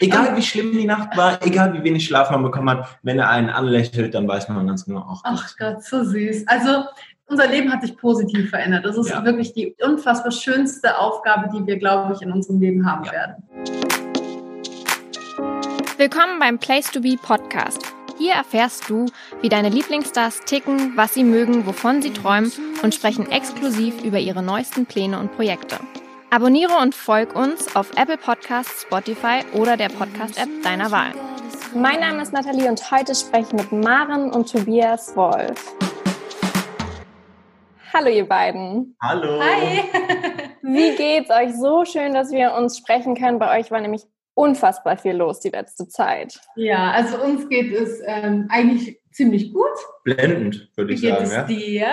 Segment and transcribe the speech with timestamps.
[0.00, 3.30] Egal wie schlimm die Nacht war, egal wie wenig Schlaf man bekommen hat, wenn er
[3.30, 6.46] einen anlächelt, dann weiß man ganz genau, ach, ach Gott, so süß.
[6.46, 6.84] Also
[7.26, 8.84] unser Leben hat sich positiv verändert.
[8.84, 9.24] Das ist ja.
[9.24, 13.12] wirklich die unfassbar schönste Aufgabe, die wir, glaube ich, in unserem Leben haben ja.
[13.12, 13.42] werden.
[15.96, 17.82] Willkommen beim Place to Be Podcast.
[18.18, 19.06] Hier erfährst du,
[19.42, 22.52] wie deine Lieblingsstars ticken, was sie mögen, wovon sie träumen
[22.84, 25.78] und sprechen exklusiv über ihre neuesten Pläne und Projekte.
[26.30, 31.12] Abonniere und folg uns auf Apple Podcasts, Spotify oder der Podcast-App deiner Wahl.
[31.74, 35.74] Mein Name ist Nathalie und heute spreche ich mit Maren und Tobias Wolf.
[37.94, 38.94] Hallo ihr beiden.
[39.00, 39.40] Hallo.
[39.42, 39.84] Hi.
[40.62, 41.54] Wie geht's euch?
[41.58, 43.38] So schön, dass wir uns sprechen können.
[43.38, 44.02] Bei euch war nämlich
[44.34, 46.38] unfassbar viel los die letzte Zeit.
[46.56, 49.64] Ja, also uns geht es ähm, eigentlich ziemlich gut.
[50.14, 51.24] Blendend, würde ich Wie sagen.
[51.24, 51.88] Es dir?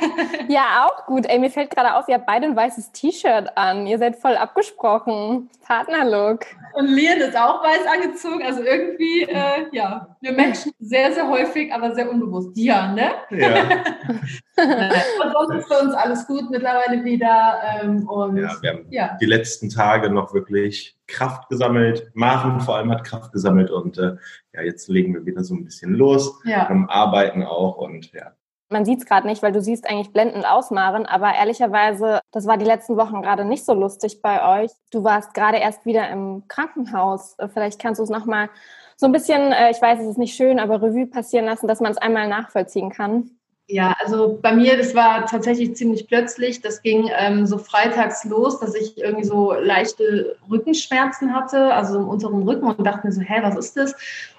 [0.48, 1.26] ja, auch gut.
[1.26, 3.86] Ey, mir fällt gerade auf, ihr habt beide ein weißes T-Shirt an.
[3.86, 5.50] Ihr seid voll abgesprochen.
[5.66, 6.46] Partnerlook.
[6.72, 8.42] Und Lian ist auch weiß angezogen.
[8.42, 12.56] Also irgendwie, äh, ja, wir Menschen sehr, sehr häufig, aber sehr unbewusst.
[12.56, 13.10] Ja, ne?
[13.30, 13.54] Ja.
[14.56, 17.58] und sonst ist für uns alles gut mittlerweile wieder.
[17.82, 19.18] Ähm, und ja, wir haben ja.
[19.20, 22.10] die letzten Tage noch wirklich Kraft gesammelt.
[22.14, 24.16] Maren vor allem hat Kraft gesammelt und äh,
[24.54, 26.40] ja, jetzt legen wir wieder so ein bisschen los.
[26.44, 26.70] Ja.
[26.70, 28.32] Ähm, arbeiten auch und ja.
[28.70, 32.46] Man sieht es gerade nicht, weil du siehst eigentlich blendend aus, Maren, aber ehrlicherweise, das
[32.46, 34.70] war die letzten Wochen gerade nicht so lustig bei euch.
[34.90, 37.34] Du warst gerade erst wieder im Krankenhaus.
[37.38, 38.50] Äh, vielleicht kannst du es nochmal
[38.96, 41.80] so ein bisschen, äh, ich weiß, es ist nicht schön, aber Revue passieren lassen, dass
[41.80, 43.30] man es einmal nachvollziehen kann.
[43.70, 46.62] Ja, also bei mir, das war tatsächlich ziemlich plötzlich.
[46.62, 52.08] Das ging ähm, so freitags los, dass ich irgendwie so leichte Rückenschmerzen hatte, also im
[52.08, 53.94] unteren Rücken und dachte mir so, hä, was ist das?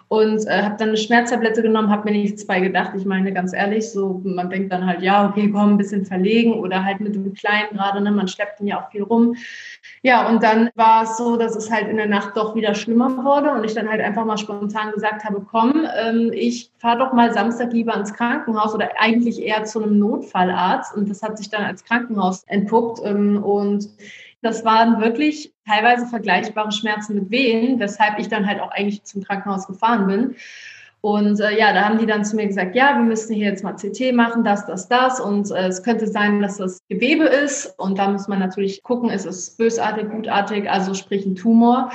[0.09, 2.93] Und äh, habe dann eine Schmerztablette genommen, habe mir nichts bei gedacht.
[2.97, 6.53] Ich meine, ganz ehrlich, so man denkt dann halt, ja, okay, komm, ein bisschen verlegen
[6.53, 9.35] oder halt mit dem Kleinen gerade, ne, man schleppt ihn ja auch viel rum.
[10.01, 13.23] Ja, und dann war es so, dass es halt in der Nacht doch wieder schlimmer
[13.23, 17.13] wurde und ich dann halt einfach mal spontan gesagt habe, komm, ähm, ich fahre doch
[17.13, 21.51] mal Samstag lieber ins Krankenhaus oder eigentlich eher zu einem Notfallarzt und das hat sich
[21.51, 23.87] dann als Krankenhaus entpuppt ähm, und
[24.41, 29.23] das waren wirklich teilweise vergleichbare Schmerzen mit Wehen, weshalb ich dann halt auch eigentlich zum
[29.23, 30.35] Krankenhaus gefahren bin.
[31.01, 33.63] Und äh, ja, da haben die dann zu mir gesagt, ja, wir müssen hier jetzt
[33.63, 35.21] mal CT machen, das, das, das.
[35.21, 37.73] Und äh, es könnte sein, dass das Gewebe ist.
[37.79, 41.91] Und da muss man natürlich gucken, ist es bösartig, gutartig, also sprich ein Tumor.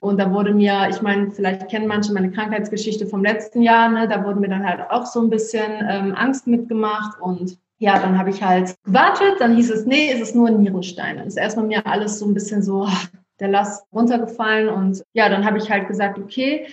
[0.00, 4.08] Und da wurde mir, ich meine, vielleicht kennen manche meine Krankheitsgeschichte vom letzten Jahr, ne?
[4.08, 8.18] da wurde mir dann halt auch so ein bisschen ähm, Angst mitgemacht und ja, dann
[8.18, 11.16] habe ich halt gewartet, dann hieß es, nee, es ist nur ein Nierenstein.
[11.16, 13.02] Dann ist erstmal mir alles so ein bisschen so ah,
[13.38, 16.66] der Last runtergefallen und ja, dann habe ich halt gesagt, okay,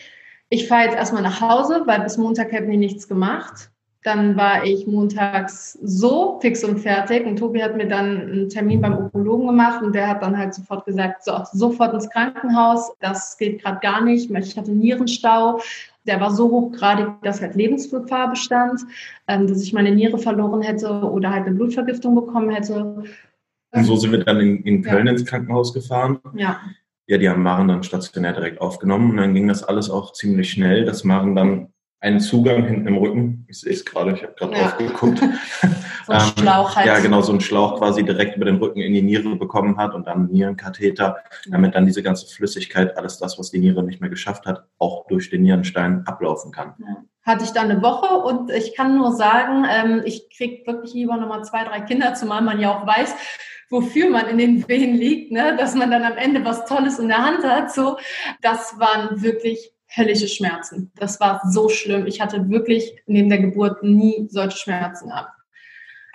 [0.49, 3.69] ich fahre jetzt erstmal nach Hause, weil bis Montag hätten die nichts gemacht.
[4.03, 8.81] Dann war ich montags so fix und fertig und Tobi hat mir dann einen Termin
[8.81, 13.37] beim Onkologen gemacht und der hat dann halt sofort gesagt, so, sofort ins Krankenhaus, das
[13.37, 15.59] geht gerade gar nicht, ich hatte Nierenstau
[16.05, 18.81] der war so hochgradig, dass halt Lebensgefahr bestand,
[19.27, 23.03] ähm, dass ich meine Niere verloren hätte oder halt eine Blutvergiftung bekommen hätte.
[23.71, 25.13] Und so sind wir dann in, in Köln ja.
[25.13, 26.19] ins Krankenhaus gefahren.
[26.35, 26.61] Ja.
[27.07, 30.49] Ja, die haben Maren dann stationär direkt aufgenommen und dann ging das alles auch ziemlich
[30.49, 31.67] schnell, dass Maren dann
[32.05, 34.61] einen Zugang hinten im Rücken, ich sehe es gerade, ich habe gerade ja.
[34.61, 35.19] drauf geguckt.
[36.05, 36.85] so ein Schlauch halt.
[36.85, 39.95] Ja, genau, so ein Schlauch quasi direkt über den Rücken in die Niere bekommen hat
[39.95, 41.17] und dann Nierenkatheter,
[41.47, 45.07] damit dann diese ganze Flüssigkeit, alles das, was die Niere nicht mehr geschafft hat, auch
[45.07, 46.75] durch den Nierenstein ablaufen kann.
[46.77, 47.03] Ja.
[47.23, 51.17] Hatte ich dann eine Woche und ich kann nur sagen, ähm, ich kriege wirklich lieber
[51.17, 53.15] nochmal zwei, drei Kinder, zumal man ja auch weiß,
[53.71, 55.55] wofür man in den Wehen liegt, ne?
[55.57, 57.73] dass man dann am Ende was Tolles in der Hand hat.
[57.73, 57.97] So,
[58.41, 60.91] das waren wirklich höllische Schmerzen.
[60.95, 62.05] Das war so schlimm.
[62.07, 65.31] Ich hatte wirklich neben der Geburt nie solche Schmerzen gehabt.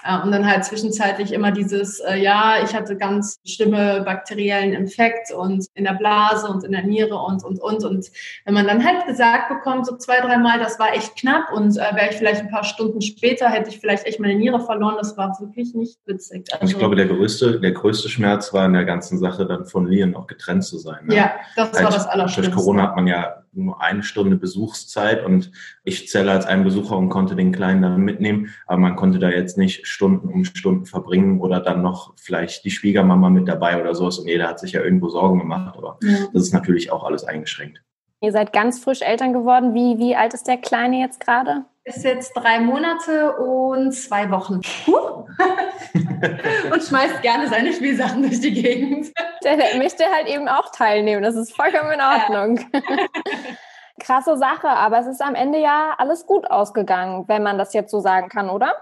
[0.04, 5.32] Äh, und dann halt zwischenzeitlich immer dieses, äh, ja, ich hatte ganz schlimme bakteriellen Infekt
[5.32, 7.84] und in der Blase und in der Niere und, und, und.
[7.84, 8.10] Und
[8.44, 11.94] wenn man dann halt gesagt bekommt, so zwei, dreimal, das war echt knapp und äh,
[11.94, 15.16] wäre ich vielleicht ein paar Stunden später, hätte ich vielleicht echt meine Niere verloren, das
[15.16, 16.48] war wirklich nicht witzig.
[16.52, 19.87] Also, ich glaube, der größte, der größte Schmerz war in der ganzen Sache dann von
[19.87, 21.06] Lian auch getrennt zu sein.
[21.06, 21.16] Ne?
[21.16, 22.52] Ja, das halt, war das Allerschlimmste.
[22.52, 25.50] Durch Corona hat man ja nur eine Stunde Besuchszeit und
[25.85, 29.31] ich zähle als ein Besucher und konnte den Kleinen dann mitnehmen, aber man konnte da
[29.31, 33.94] jetzt nicht Stunden um Stunden verbringen oder dann noch vielleicht die Schwiegermama mit dabei oder
[33.94, 36.29] sowas und jeder hat sich ja irgendwo Sorgen gemacht, aber ja.
[36.32, 37.82] das ist natürlich auch alles eingeschränkt.
[38.22, 39.72] Ihr seid ganz frisch Eltern geworden.
[39.72, 41.64] Wie, wie alt ist der Kleine jetzt gerade?
[41.84, 44.61] Ist jetzt drei Monate und zwei Wochen.
[46.70, 49.11] und schmeißt gerne seine Spielsachen durch die Gegend.
[49.43, 51.22] Der, der möchte halt eben auch teilnehmen.
[51.22, 52.61] Das ist vollkommen in Ordnung.
[52.75, 52.81] Ja.
[53.99, 57.90] Krasse Sache, aber es ist am Ende ja alles gut ausgegangen, wenn man das jetzt
[57.90, 58.75] so sagen kann, oder?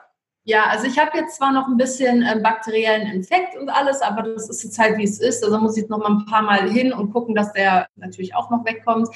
[0.49, 4.23] Ja, also ich habe jetzt zwar noch ein bisschen äh, bakteriellen Infekt und alles, aber
[4.23, 5.45] das ist jetzt halt wie es ist.
[5.45, 8.49] Also muss ich noch mal ein paar Mal hin und gucken, dass der natürlich auch
[8.49, 9.11] noch wegkommt.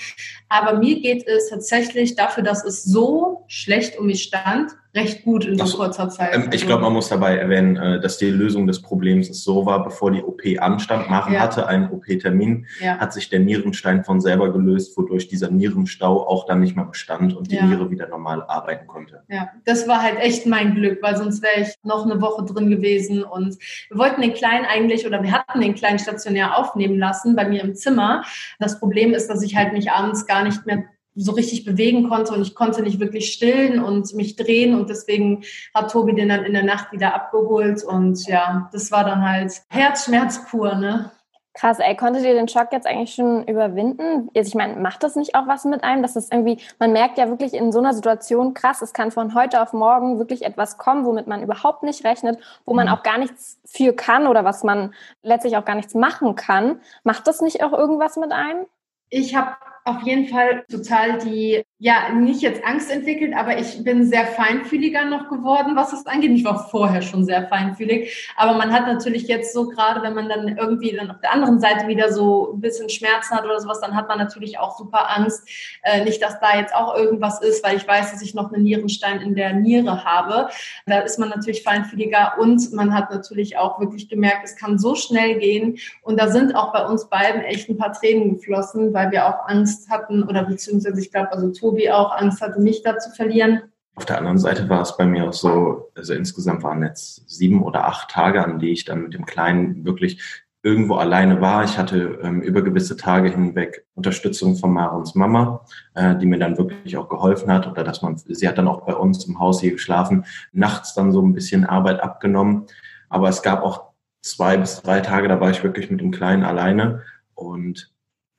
[0.51, 5.45] Aber mir geht es tatsächlich dafür, dass es so schlecht um mich stand, recht gut
[5.47, 6.35] in so also, kurzer Zeit.
[6.35, 9.83] Ähm, ich glaube, man muss dabei erwähnen, äh, dass die Lösung des Problems so war,
[9.83, 11.09] bevor die OP anstand.
[11.09, 11.41] Maren ja.
[11.41, 12.99] hatte einen OP-Termin, ja.
[12.99, 17.35] hat sich der Nierenstein von selber gelöst, wodurch dieser Nierenstau auch dann nicht mehr bestand
[17.35, 17.65] und die ja.
[17.65, 19.23] Niere wieder normal arbeiten konnte.
[19.29, 22.69] Ja, das war halt echt mein Glück, weil sonst wäre ich noch eine Woche drin
[22.69, 23.57] gewesen und
[23.89, 27.63] wir wollten den Kleinen eigentlich oder wir hatten den Kleinen stationär aufnehmen lassen bei mir
[27.63, 28.25] im Zimmer.
[28.59, 30.85] Das Problem ist, dass ich halt mich abends gar nicht mehr
[31.15, 35.45] so richtig bewegen konnte und ich konnte nicht wirklich stillen und mich drehen und deswegen
[35.75, 39.63] hat Tobi den dann in der Nacht wieder abgeholt und ja, das war dann halt
[39.69, 41.11] Herzschmerz pur, ne?
[41.55, 44.31] Krass, ey, konntet ihr den Schock jetzt eigentlich schon überwinden?
[44.35, 46.01] Also ich meine, macht das nicht auch was mit einem?
[46.01, 49.35] Dass das irgendwie, man merkt ja wirklich in so einer Situation, krass, es kann von
[49.35, 52.95] heute auf morgen wirklich etwas kommen, womit man überhaupt nicht rechnet, wo man mhm.
[52.95, 56.81] auch gar nichts für kann oder was man letztlich auch gar nichts machen kann.
[57.05, 58.65] Macht das nicht auch irgendwas mit einem?
[59.11, 64.07] Ich habe auf jeden Fall total die, ja, nicht jetzt Angst entwickelt, aber ich bin
[64.07, 66.31] sehr feinfühliger noch geworden, was es angeht.
[66.31, 70.29] Ich war vorher schon sehr feinfühlig, aber man hat natürlich jetzt so gerade, wenn man
[70.29, 73.81] dann irgendwie dann auf der anderen Seite wieder so ein bisschen Schmerzen hat oder sowas,
[73.81, 75.49] dann hat man natürlich auch super Angst,
[75.83, 78.63] äh, nicht, dass da jetzt auch irgendwas ist, weil ich weiß, dass ich noch einen
[78.63, 80.49] Nierenstein in der Niere habe.
[80.87, 84.95] Da ist man natürlich feinfühliger und man hat natürlich auch wirklich gemerkt, es kann so
[84.95, 89.11] schnell gehen und da sind auch bei uns beiden echt ein paar Tränen geflossen, weil
[89.11, 92.83] wir auch Angst Angst hatten oder beziehungsweise ich glaube, also Tobi auch Angst hatte, mich
[92.83, 93.63] da zu verlieren.
[93.95, 97.63] Auf der anderen Seite war es bei mir auch so, also insgesamt waren jetzt sieben
[97.63, 101.65] oder acht Tage, an die ich dann mit dem Kleinen wirklich irgendwo alleine war.
[101.65, 106.57] Ich hatte ähm, über gewisse Tage hinweg Unterstützung von Marons Mama, äh, die mir dann
[106.57, 109.61] wirklich auch geholfen hat oder dass man, sie hat dann auch bei uns im Haus
[109.61, 112.67] hier geschlafen, nachts dann so ein bisschen Arbeit abgenommen.
[113.09, 113.93] Aber es gab auch
[114.23, 117.03] zwei bis drei Tage, da war ich wirklich mit dem Kleinen alleine
[117.35, 117.92] und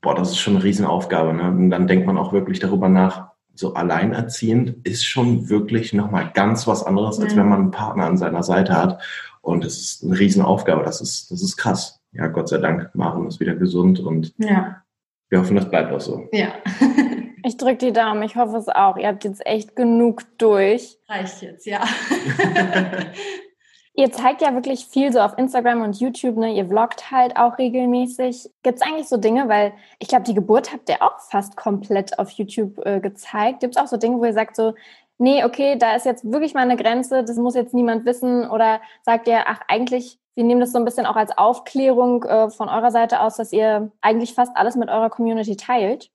[0.04, 1.34] boah, das ist schon eine Riesenaufgabe.
[1.34, 1.50] Ne?
[1.50, 6.68] Und dann denkt man auch wirklich darüber nach, so alleinerziehend ist schon wirklich nochmal ganz
[6.68, 9.02] was anderes, als wenn man einen Partner an seiner Seite hat.
[9.42, 10.84] Und es ist eine Riesenaufgabe.
[10.84, 12.02] Das ist, das ist krass.
[12.12, 14.84] Ja, Gott sei Dank, Maren ist wieder gesund und ja.
[15.30, 16.28] wir hoffen, das bleibt auch so.
[16.32, 16.54] Ja.
[17.44, 18.98] ich drücke die Daumen, ich hoffe es auch.
[18.98, 20.98] Ihr habt jetzt echt genug durch.
[21.08, 21.82] Reicht jetzt, ja.
[23.96, 26.52] Ihr zeigt ja wirklich viel so auf Instagram und YouTube, ne?
[26.54, 28.50] Ihr vloggt halt auch regelmäßig.
[28.64, 32.18] Gibt es eigentlich so Dinge, weil ich glaube, die Geburt habt ihr auch fast komplett
[32.18, 33.60] auf YouTube äh, gezeigt.
[33.60, 34.74] Gibt es auch so Dinge, wo ihr sagt so,
[35.20, 38.50] nee, okay, da ist jetzt wirklich mal eine Grenze, das muss jetzt niemand wissen?
[38.50, 42.50] Oder sagt ihr, ach, eigentlich, wir nehmen das so ein bisschen auch als Aufklärung äh,
[42.50, 46.10] von eurer Seite aus, dass ihr eigentlich fast alles mit eurer Community teilt?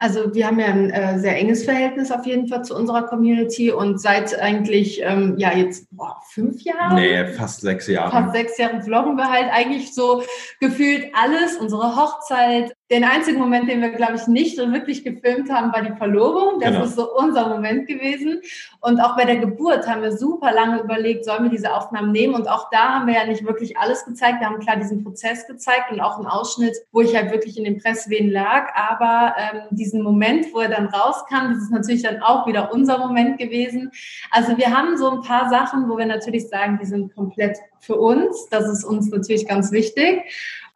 [0.00, 3.72] Also wir haben ja ein äh, sehr enges Verhältnis auf jeden Fall zu unserer Community
[3.72, 6.94] und seit eigentlich, ähm, ja jetzt boah, fünf Jahren?
[6.94, 8.12] Nee, fast sechs Jahre.
[8.12, 10.22] Fast sechs Jahre vloggen wir halt eigentlich so
[10.60, 15.50] gefühlt alles, unsere Hochzeit, den einzigen Moment, den wir, glaube ich, nicht so wirklich gefilmt
[15.50, 16.58] haben, war die Verlobung.
[16.58, 16.84] Das genau.
[16.84, 18.40] ist so unser Moment gewesen.
[18.80, 22.34] Und auch bei der Geburt haben wir super lange überlegt, sollen wir diese Aufnahmen nehmen?
[22.34, 24.40] Und auch da haben wir ja nicht wirklich alles gezeigt.
[24.40, 27.64] Wir haben klar diesen Prozess gezeigt und auch einen Ausschnitt, wo ich halt wirklich in
[27.64, 28.74] den Presswehen lag.
[28.74, 32.98] Aber ähm, diesen Moment, wo er dann rauskam, das ist natürlich dann auch wieder unser
[32.98, 33.90] Moment gewesen.
[34.30, 37.96] Also wir haben so ein paar Sachen, wo wir natürlich sagen, die sind komplett für
[37.96, 38.48] uns.
[38.48, 40.24] Das ist uns natürlich ganz wichtig.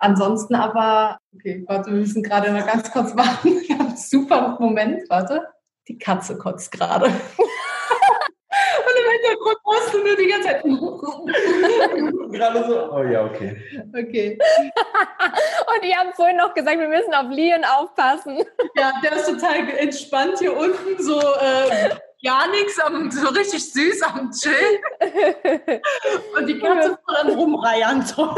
[0.03, 3.61] Ansonsten aber, okay, warte, wir müssen gerade mal ganz kurz warten.
[3.63, 5.47] Ich habe einen super Moment, warte.
[5.87, 7.07] Die Katze kotzt gerade.
[7.07, 10.63] Und im Hintergrund musst du nur die ganze Zeit.
[12.33, 12.93] gerade so.
[12.93, 13.57] Oh ja, okay.
[13.97, 14.39] Okay.
[15.73, 18.43] Und die haben vorhin noch gesagt, wir müssen auf Leon aufpassen.
[18.77, 21.91] Ja, der ist total entspannt hier unten, so äh,
[22.25, 22.77] gar nichts,
[23.11, 24.81] so richtig süß am Chill.
[26.37, 28.35] Und die Katze voll am Rumreiern toll.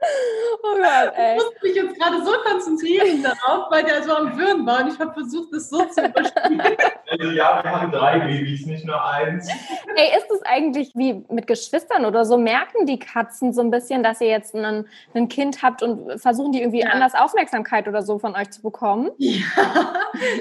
[0.62, 1.36] Oh Gott, ey.
[1.36, 4.92] Ich musste mich jetzt gerade so konzentrieren darauf, weil der so am Würgen war und
[4.92, 6.76] ich habe versucht, das so zu überspielen.
[7.08, 9.48] Also ja, wir haben drei Babys, nicht nur eins.
[9.96, 12.36] Ey, ist es eigentlich wie mit Geschwistern oder so?
[12.36, 16.52] Merken die Katzen so ein bisschen, dass ihr jetzt ein, ein Kind habt und versuchen
[16.52, 16.90] die irgendwie ja.
[16.90, 19.10] anders Aufmerksamkeit oder so von euch zu bekommen?
[19.18, 19.42] Ja,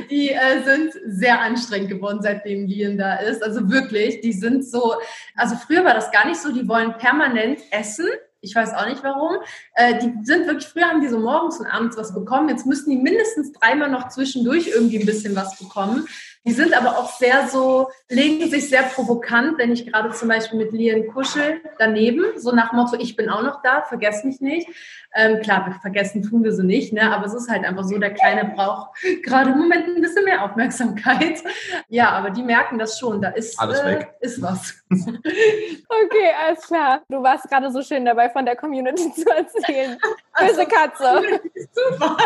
[0.09, 3.43] die äh, sind sehr anstrengend geworden, seitdem Lien da ist.
[3.43, 4.95] Also wirklich, die sind so,
[5.35, 8.07] also früher war das gar nicht so, die wollen permanent essen
[8.41, 9.38] ich weiß auch nicht warum.
[9.74, 12.50] Äh, die sind wirklich, früher haben die so morgens und abends was bekommen.
[12.50, 16.08] Jetzt müssen die mindestens dreimal noch zwischendurch irgendwie ein bisschen was bekommen.
[16.46, 20.58] Die sind aber auch sehr so, legen sich sehr provokant, wenn ich gerade zum Beispiel
[20.58, 24.67] mit Lien kuschel daneben, so nach Motto, ich bin auch noch da, vergess mich nicht.
[25.13, 27.12] Ähm, klar, vergessen tun wir sie nicht, ne?
[27.12, 28.91] aber es ist halt einfach so, der Kleine braucht
[29.24, 31.43] gerade im Moment ein bisschen mehr Aufmerksamkeit.
[31.88, 34.13] Ja, aber die merken das schon, da ist, Alles weg.
[34.19, 34.75] Äh, ist was.
[34.89, 37.01] okay, alles klar.
[37.10, 39.98] Du warst gerade so schön dabei, von der Community zu erzählen.
[40.38, 41.41] Böse Katze.
[41.74, 42.17] Super.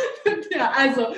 [0.50, 1.08] ja, also,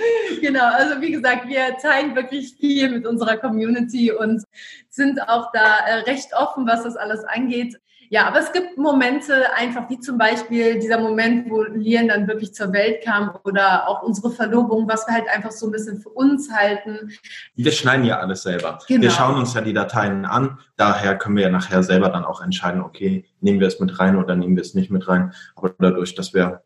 [0.40, 0.66] genau.
[0.72, 4.44] Also, wie gesagt, wir teilen wirklich viel mit unserer Community und
[4.90, 7.78] sind auch da äh, recht offen, was das alles angeht.
[8.10, 12.54] Ja, aber es gibt Momente einfach, wie zum Beispiel dieser Moment, wo Lien dann wirklich
[12.54, 16.10] zur Welt kam oder auch unsere Verlobung, was wir halt einfach so ein bisschen für
[16.10, 17.10] uns halten.
[17.56, 18.78] Wir schneiden ja alles selber.
[18.86, 19.02] Genau.
[19.02, 20.58] Wir schauen uns ja die Dateien an.
[20.76, 24.16] Daher können wir ja nachher selber dann auch entscheiden, okay, nehmen wir es mit rein
[24.16, 25.32] oder nehmen wir es nicht mit rein.
[25.56, 26.62] Aber dadurch, dass wir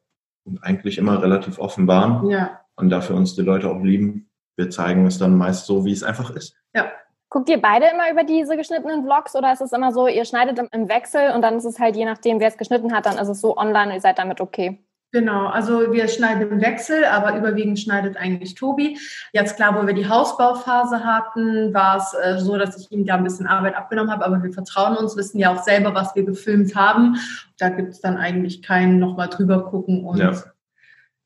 [0.62, 2.60] eigentlich immer relativ offen waren ja.
[2.76, 6.02] und dafür uns die Leute auch lieben, wir zeigen es dann meist so, wie es
[6.02, 6.56] einfach ist.
[6.74, 6.90] Ja,
[7.30, 10.58] Guckt ihr beide immer über diese geschnittenen Vlogs oder ist es immer so, ihr schneidet
[10.72, 13.28] im Wechsel und dann ist es halt je nachdem, wer es geschnitten hat, dann ist
[13.28, 14.82] es so online und ihr seid damit okay?
[15.10, 18.98] Genau, also wir schneiden im Wechsel, aber überwiegend schneidet eigentlich Tobi.
[19.32, 23.14] Jetzt klar, wo wir die Hausbauphase hatten, war es äh, so, dass ich ihm da
[23.14, 26.24] ein bisschen Arbeit abgenommen habe, aber wir vertrauen uns, wissen ja auch selber, was wir
[26.24, 27.16] gefilmt haben.
[27.56, 30.32] Da gibt es dann eigentlich keinen nochmal drüber gucken und ja.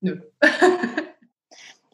[0.00, 0.20] nö.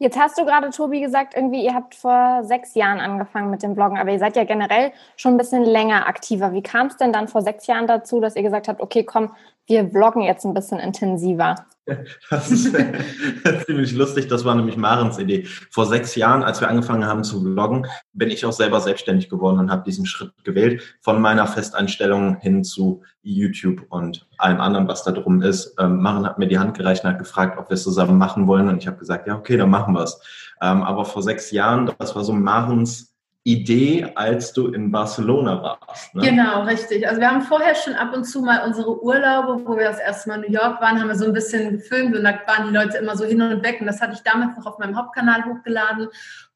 [0.01, 3.75] Jetzt hast du gerade, Tobi, gesagt, irgendwie, ihr habt vor sechs Jahren angefangen mit dem
[3.75, 6.53] Bloggen, aber ihr seid ja generell schon ein bisschen länger aktiver.
[6.53, 9.31] Wie kam es denn dann vor sechs Jahren dazu, dass ihr gesagt habt, okay, komm,
[9.69, 11.55] wir vloggen jetzt ein bisschen intensiver?
[12.29, 12.75] Das ist
[13.65, 14.27] ziemlich lustig.
[14.27, 15.45] Das war nämlich Marens Idee.
[15.71, 19.57] Vor sechs Jahren, als wir angefangen haben zu vloggen, bin ich auch selber selbstständig geworden
[19.57, 25.03] und habe diesen Schritt gewählt von meiner Festeinstellung hin zu YouTube und allem anderen, was
[25.03, 25.75] da drum ist.
[25.79, 28.47] Ähm, Maren hat mir die Hand gereicht und hat gefragt, ob wir es zusammen machen
[28.47, 28.69] wollen.
[28.69, 30.21] Und ich habe gesagt, ja, okay, dann machen wir es.
[30.61, 36.13] Ähm, aber vor sechs Jahren, das war so Marens Idee, als du in Barcelona warst.
[36.13, 36.23] Ne?
[36.23, 37.07] Genau, richtig.
[37.07, 40.29] Also wir haben vorher schon ab und zu mal unsere Urlaube, wo wir das erste
[40.29, 42.73] Mal in New York waren, haben wir so ein bisschen gefilmt und da waren die
[42.73, 45.45] Leute immer so hin und weg und das hatte ich damals noch auf meinem Hauptkanal
[45.45, 46.09] hochgeladen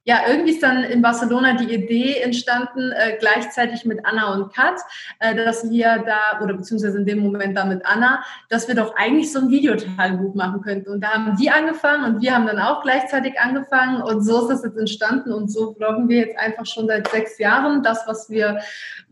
[0.05, 4.75] ja, irgendwie ist dann in Barcelona die Idee entstanden, äh, gleichzeitig mit Anna und Kat,
[5.19, 8.95] äh, dass wir da, oder beziehungsweise in dem Moment dann mit Anna, dass wir doch
[8.97, 10.89] eigentlich so ein Videotagebuch machen könnten.
[10.89, 14.49] Und da haben die angefangen und wir haben dann auch gleichzeitig angefangen und so ist
[14.49, 18.29] das jetzt entstanden und so vloggen wir jetzt einfach schon seit sechs Jahren das, was
[18.29, 18.59] wir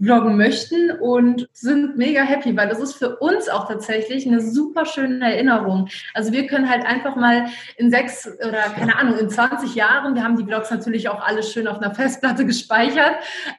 [0.02, 4.86] vloggen möchten und sind mega happy, weil das ist für uns auch tatsächlich eine super
[4.86, 5.88] schöne Erinnerung.
[6.14, 7.46] Also wir können halt einfach mal
[7.78, 11.52] in sechs oder keine Ahnung, in 20 Jahren, wir haben die Vlogs natürlich auch alles
[11.52, 13.16] schön auf einer Festplatte gespeichert,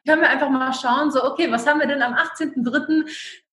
[0.07, 3.05] können wir einfach mal schauen, so okay, was haben wir denn am 18.03.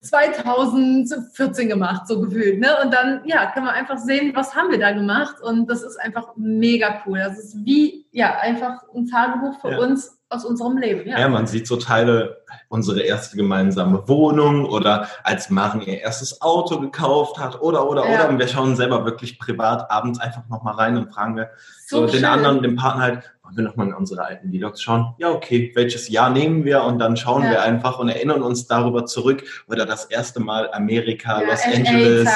[0.02, 2.60] 2014 gemacht, so gefühlt.
[2.60, 2.70] Ne?
[2.84, 5.42] Und dann, ja, können wir einfach sehen, was haben wir da gemacht.
[5.42, 7.20] Und das ist einfach mega cool.
[7.20, 9.80] Das ist wie, ja, einfach ein Tagebuch für ja.
[9.80, 11.10] uns aus unserem Leben.
[11.10, 11.20] Ja.
[11.20, 16.80] ja, man sieht so Teile, unsere erste gemeinsame Wohnung oder als Maren ihr erstes Auto
[16.80, 18.14] gekauft hat oder, oder, ja.
[18.14, 18.30] oder.
[18.30, 21.50] Und wir schauen selber wirklich privat abends einfach nochmal rein und fragen wir
[21.88, 25.16] so, so den anderen, den Partner halt, wollen wir nochmal in unsere alten Vlogs schauen?
[25.18, 26.84] Ja, okay, welches Jahr nehmen wir?
[26.84, 27.50] Und dann schauen ja.
[27.50, 29.44] wir einfach und erinnern uns darüber zurück.
[29.68, 32.30] Oder das erste Mal Amerika, Los Angeles,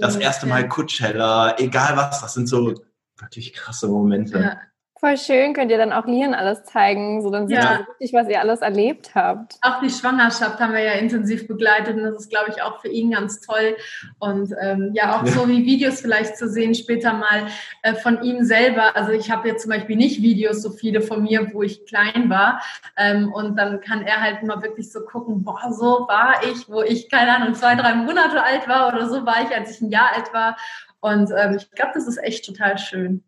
[0.00, 2.74] das erste Mal Coachella, egal was, das sind so
[3.16, 4.58] wirklich krasse Momente.
[5.00, 7.64] Voll schön, könnt ihr dann auch Lian alles zeigen, so dann sieht ja.
[7.64, 9.56] man richtig, was ihr alles erlebt habt.
[9.62, 12.88] Auch die Schwangerschaft haben wir ja intensiv begleitet und das ist, glaube ich, auch für
[12.88, 13.76] ihn ganz toll.
[14.18, 15.30] Und ähm, ja, auch ja.
[15.30, 17.46] so wie Videos vielleicht zu sehen später mal
[17.82, 18.96] äh, von ihm selber.
[18.96, 22.28] Also ich habe jetzt zum Beispiel nicht Videos so viele von mir, wo ich klein
[22.28, 22.60] war.
[22.96, 26.82] Ähm, und dann kann er halt mal wirklich so gucken, boah, so war ich, wo
[26.82, 29.92] ich, keine Ahnung, zwei, drei Monate alt war oder so war ich, als ich ein
[29.92, 30.56] Jahr alt war.
[31.00, 33.22] Und ähm, ich glaube, das ist echt total schön.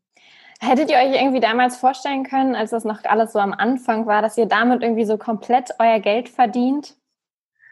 [0.63, 4.21] Hättet ihr euch irgendwie damals vorstellen können, als das noch alles so am Anfang war,
[4.21, 6.97] dass ihr damit irgendwie so komplett euer Geld verdient?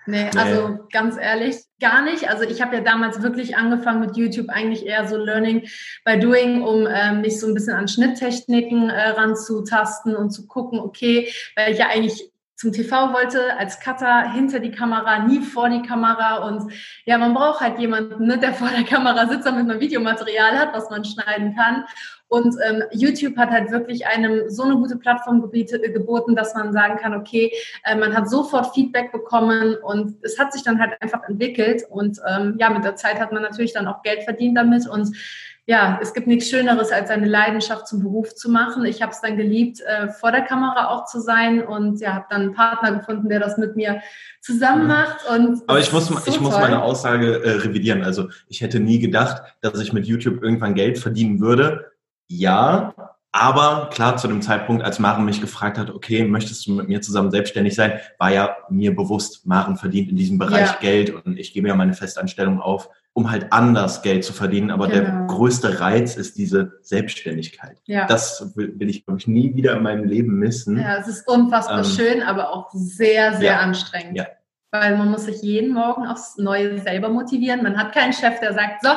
[0.06, 2.30] Nee, also ganz ehrlich, gar nicht.
[2.30, 5.68] Also ich habe ja damals wirklich angefangen mit YouTube eigentlich eher so Learning
[6.06, 10.80] by Doing, um ähm, mich so ein bisschen an Schnitttechniken äh, ranzutasten und zu gucken,
[10.80, 15.68] okay, weil ich ja eigentlich zum TV wollte, als Cutter hinter die Kamera, nie vor
[15.68, 16.38] die Kamera.
[16.38, 16.72] Und
[17.04, 20.72] ja, man braucht halt jemanden, ne, der vor der Kamera sitzt, damit man Videomaterial hat,
[20.72, 21.84] was man schneiden kann.
[22.28, 26.54] Und ähm, YouTube hat halt wirklich einem so eine gute Plattform gebiete, äh, geboten, dass
[26.54, 27.50] man sagen kann, okay,
[27.84, 31.84] äh, man hat sofort Feedback bekommen und es hat sich dann halt einfach entwickelt.
[31.88, 34.86] Und ähm, ja, mit der Zeit hat man natürlich dann auch Geld verdient damit.
[34.86, 35.16] Und
[35.64, 38.84] ja, es gibt nichts Schöneres, als eine Leidenschaft zum Beruf zu machen.
[38.84, 42.26] Ich habe es dann geliebt, äh, vor der Kamera auch zu sein und ja, habe
[42.28, 44.02] dann einen Partner gefunden, der das mit mir
[44.42, 44.88] zusammen mhm.
[44.88, 45.28] macht.
[45.30, 48.02] Und Aber ich muss, so ich muss meine Aussage äh, revidieren.
[48.02, 51.86] Also ich hätte nie gedacht, dass ich mit YouTube irgendwann Geld verdienen würde
[52.28, 52.94] ja,
[53.30, 57.02] Aber klar, zu dem Zeitpunkt, als Maren mich gefragt hat, okay, möchtest du mit mir
[57.02, 60.78] zusammen selbstständig sein, war ja mir bewusst, Maren verdient in diesem Bereich ja.
[60.80, 64.70] Geld und ich gebe ja meine Festanstellung auf, um halt anders Geld zu verdienen.
[64.70, 65.00] Aber genau.
[65.00, 67.78] der größte Reiz ist diese Selbstständigkeit.
[67.84, 68.06] Ja.
[68.06, 70.78] Das will, ich, glaube ich, nie wieder in meinem Leben missen.
[70.78, 73.58] Ja, es ist unfassbar ähm, schön, aber auch sehr, sehr ja.
[73.58, 74.16] anstrengend.
[74.16, 74.26] Ja.
[74.70, 77.62] Weil man muss sich jeden Morgen aufs Neue selber motivieren.
[77.62, 78.90] Man hat keinen Chef, der sagt, so,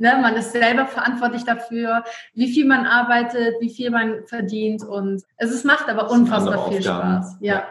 [0.00, 5.24] Ne, man ist selber verantwortlich dafür, wie viel man arbeitet, wie viel man verdient und
[5.36, 6.80] es ist, macht aber unfassbar viel.
[6.80, 7.38] Spaß.
[7.40, 7.66] Ja.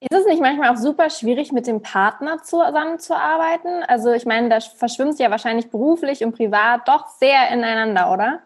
[0.00, 3.84] Ist es nicht manchmal auch super schwierig, mit dem Partner zusammenzuarbeiten?
[3.86, 8.40] Also ich meine, da verschwimmt ja wahrscheinlich beruflich und privat doch sehr ineinander, oder?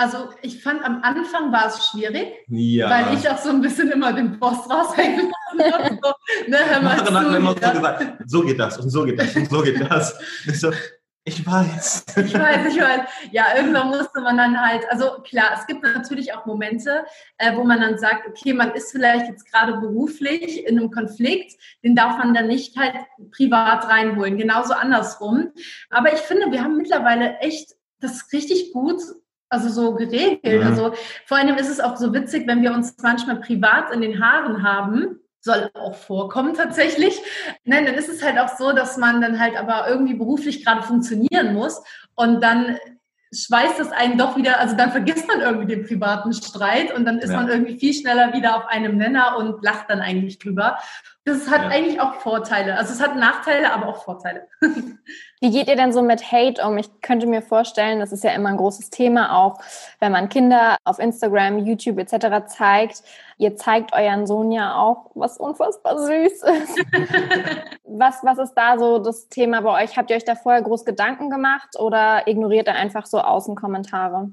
[0.00, 2.88] Also ich fand am Anfang war es schwierig, ja.
[2.88, 6.58] weil ich auch so ein bisschen immer den Boss raushängen lassen so, ne,
[7.42, 10.16] so gesagt, so geht das und so geht das und so geht das.
[10.46, 10.70] Ich so,
[11.24, 12.04] ich weiß.
[12.16, 13.00] Ich weiß, ich weiß.
[13.32, 17.04] Ja, irgendwann musste man dann halt, also klar, es gibt natürlich auch Momente,
[17.36, 21.60] äh, wo man dann sagt, okay, man ist vielleicht jetzt gerade beruflich in einem Konflikt,
[21.82, 22.94] den darf man dann nicht halt
[23.32, 24.38] privat reinholen.
[24.38, 25.50] Genauso andersrum.
[25.90, 29.02] Aber ich finde, wir haben mittlerweile echt das richtig gut
[29.48, 30.62] also so geregelt.
[30.62, 30.66] Mhm.
[30.66, 30.92] Also
[31.26, 34.62] vor allem ist es auch so witzig, wenn wir uns manchmal privat in den Haaren
[34.62, 37.20] haben soll auch vorkommen tatsächlich.
[37.64, 40.82] Nein, dann ist es halt auch so, dass man dann halt aber irgendwie beruflich gerade
[40.82, 41.82] funktionieren muss
[42.14, 42.76] und dann
[43.32, 47.18] schweißt es einen doch wieder, also dann vergisst man irgendwie den privaten Streit und dann
[47.18, 47.36] ist ja.
[47.36, 50.78] man irgendwie viel schneller wieder auf einem Nenner und lacht dann eigentlich drüber.
[51.24, 51.68] Das hat ja.
[51.68, 52.76] eigentlich auch Vorteile.
[52.76, 54.48] Also es hat Nachteile, aber auch Vorteile.
[55.40, 56.78] Wie geht ihr denn so mit Hate um?
[56.78, 59.58] Ich könnte mir vorstellen, das ist ja immer ein großes Thema, auch
[60.00, 62.46] wenn man Kinder auf Instagram, YouTube etc.
[62.46, 63.02] zeigt.
[63.36, 66.78] Ihr zeigt euren Sohn ja auch, was unfassbar süß ist.
[67.84, 69.96] was, was ist da so das Thema bei euch?
[69.96, 74.30] Habt ihr euch da vorher groß Gedanken gemacht oder ignoriert ihr einfach so Außenkommentare?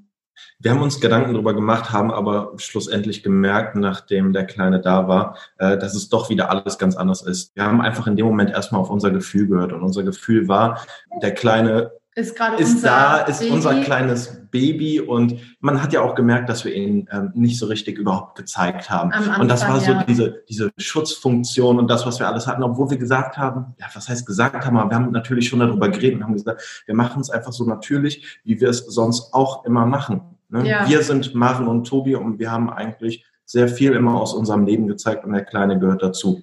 [0.60, 5.38] Wir haben uns Gedanken darüber gemacht, haben aber schlussendlich gemerkt, nachdem der Kleine da war,
[5.58, 7.56] äh, dass es doch wieder alles ganz anders ist.
[7.56, 10.86] Wir haben einfach in dem Moment erstmal auf unser Gefühl gehört und unser Gefühl war,
[11.22, 13.52] der Kleine ist, ist da, ist Baby.
[13.52, 17.66] unser kleines Baby und man hat ja auch gemerkt, dass wir ihn ähm, nicht so
[17.66, 19.12] richtig überhaupt gezeigt haben.
[19.12, 20.04] Anfang, und das war so ja.
[20.04, 24.08] diese, diese Schutzfunktion und das, was wir alles hatten, obwohl wir gesagt haben, ja, was
[24.08, 27.20] heißt gesagt haben, aber wir haben natürlich schon darüber geredet und haben gesagt, wir machen
[27.20, 30.22] es einfach so natürlich, wie wir es sonst auch immer machen.
[30.48, 30.70] Ne?
[30.70, 30.88] Ja.
[30.88, 34.88] Wir sind Maren und Tobi und wir haben eigentlich sehr viel immer aus unserem Leben
[34.88, 36.42] gezeigt und der Kleine gehört dazu.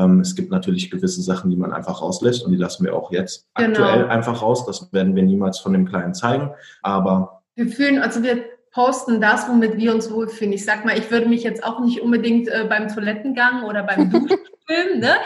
[0.00, 3.12] Ähm, es gibt natürlich gewisse Sachen, die man einfach rauslässt und die lassen wir auch
[3.12, 3.80] jetzt genau.
[3.80, 4.64] aktuell einfach raus.
[4.66, 6.50] Das werden wir niemals von dem Kleinen zeigen.
[6.82, 10.52] Aber wir fühlen, also wir posten das, womit wir uns wohlfühlen.
[10.52, 14.10] Ich sag mal, ich würde mich jetzt auch nicht unbedingt äh, beim Toilettengang oder beim
[14.10, 14.38] Duschen
[14.70, 15.16] filmen, ne?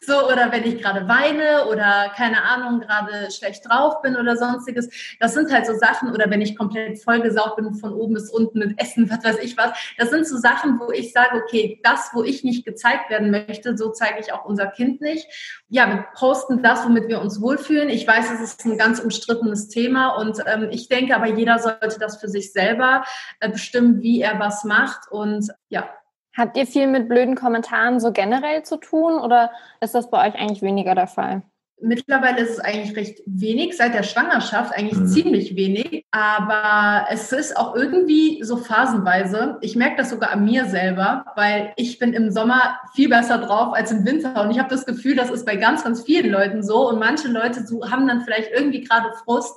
[0.00, 4.88] So, oder wenn ich gerade weine oder keine Ahnung, gerade schlecht drauf bin oder sonstiges.
[5.18, 8.58] Das sind halt so Sachen, oder wenn ich komplett vollgesaugt bin von oben bis unten
[8.58, 9.72] mit Essen, was weiß ich was.
[9.98, 13.76] Das sind so Sachen, wo ich sage, okay, das, wo ich nicht gezeigt werden möchte,
[13.76, 15.26] so zeige ich auch unser Kind nicht.
[15.68, 17.88] Ja, wir posten das, womit wir uns wohlfühlen.
[17.88, 21.98] Ich weiß, es ist ein ganz umstrittenes Thema und ähm, ich denke aber, jeder sollte
[21.98, 23.04] das für sich selber
[23.40, 25.88] äh, bestimmen, wie er was macht und ja,
[26.36, 30.34] Habt ihr viel mit blöden Kommentaren so generell zu tun oder ist das bei euch
[30.34, 31.42] eigentlich weniger der Fall?
[31.84, 35.08] Mittlerweile ist es eigentlich recht wenig, seit der Schwangerschaft eigentlich mhm.
[35.08, 39.58] ziemlich wenig, aber es ist auch irgendwie so phasenweise.
[39.62, 43.74] Ich merke das sogar an mir selber, weil ich bin im Sommer viel besser drauf
[43.74, 46.62] als im Winter und ich habe das Gefühl, das ist bei ganz, ganz vielen Leuten
[46.62, 49.52] so und manche Leute so, haben dann vielleicht irgendwie gerade Frust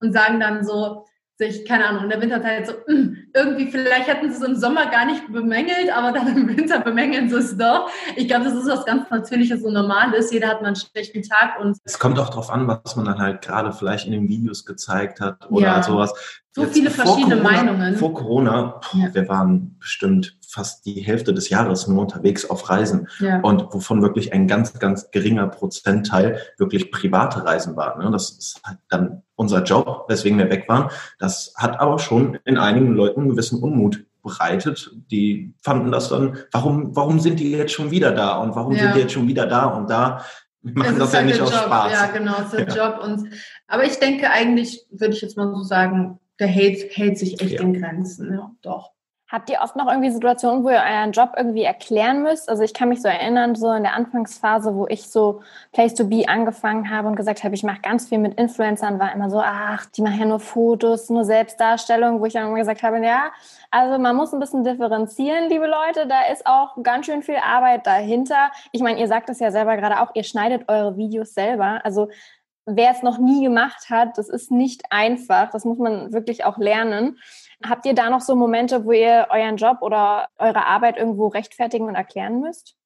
[0.00, 1.04] und sagen dann so,
[1.38, 4.86] sich, keine Ahnung, in der Winterzeit so, hm, irgendwie, vielleicht hätten sie es im Sommer
[4.90, 7.90] gar nicht bemängelt, aber dann im Winter bemängeln sie es doch.
[8.16, 10.32] Ich glaube, das ist was ganz Natürliches und Normales.
[10.32, 11.76] Jeder hat mal einen schlechten Tag und.
[11.84, 15.20] Es kommt auch darauf an, was man dann halt gerade vielleicht in den Videos gezeigt
[15.20, 15.82] hat oder ja.
[15.82, 16.42] sowas.
[16.56, 17.96] So Jetzt viele verschiedene Corona, Meinungen.
[17.96, 19.14] Vor Corona, boah, ja.
[19.14, 23.40] wir waren bestimmt fast die Hälfte des Jahres nur unterwegs auf Reisen ja.
[23.40, 28.02] und wovon wirklich ein ganz, ganz geringer Prozentteil wirklich private Reisen waren.
[28.02, 28.10] Ne?
[28.10, 30.88] Das ist halt dann unser Job, weswegen wir weg waren.
[31.18, 34.92] Das hat aber schon in einigen Leuten einen gewissen Unmut bereitet.
[35.10, 38.84] Die fanden das dann, warum, warum sind die jetzt schon wieder da und warum ja.
[38.84, 40.24] sind die jetzt schon wieder da und da?
[40.62, 41.64] Wir machen das, das ja halt nicht aus Job.
[41.64, 41.92] Spaß.
[41.92, 42.74] Ja, genau, es ist der.
[42.74, 43.04] Job.
[43.04, 43.28] Und,
[43.68, 47.52] aber ich denke eigentlich, würde ich jetzt mal so sagen, der Hate hält sich echt
[47.52, 47.60] ja.
[47.60, 48.32] in Grenzen.
[48.32, 48.96] Ja, doch.
[49.28, 52.48] Habt ihr oft noch irgendwie Situationen, wo ihr euren Job irgendwie erklären müsst?
[52.48, 55.40] Also ich kann mich so erinnern, so in der Anfangsphase, wo ich so
[55.72, 59.12] Place to Be angefangen habe und gesagt habe, ich mache ganz viel mit Influencern, war
[59.12, 62.84] immer so, ach, die machen ja nur Fotos, nur Selbstdarstellung, wo ich dann immer gesagt
[62.84, 63.32] habe, ja,
[63.72, 67.84] also man muss ein bisschen differenzieren, liebe Leute, da ist auch ganz schön viel Arbeit
[67.84, 68.52] dahinter.
[68.70, 71.80] Ich meine, ihr sagt es ja selber gerade auch, ihr schneidet eure Videos selber.
[71.82, 72.10] Also
[72.66, 76.58] wer es noch nie gemacht hat, das ist nicht einfach, das muss man wirklich auch
[76.58, 77.18] lernen.
[77.64, 81.86] Habt ihr da noch so Momente, wo ihr euren Job oder eure Arbeit irgendwo rechtfertigen
[81.86, 82.76] und erklären müsst?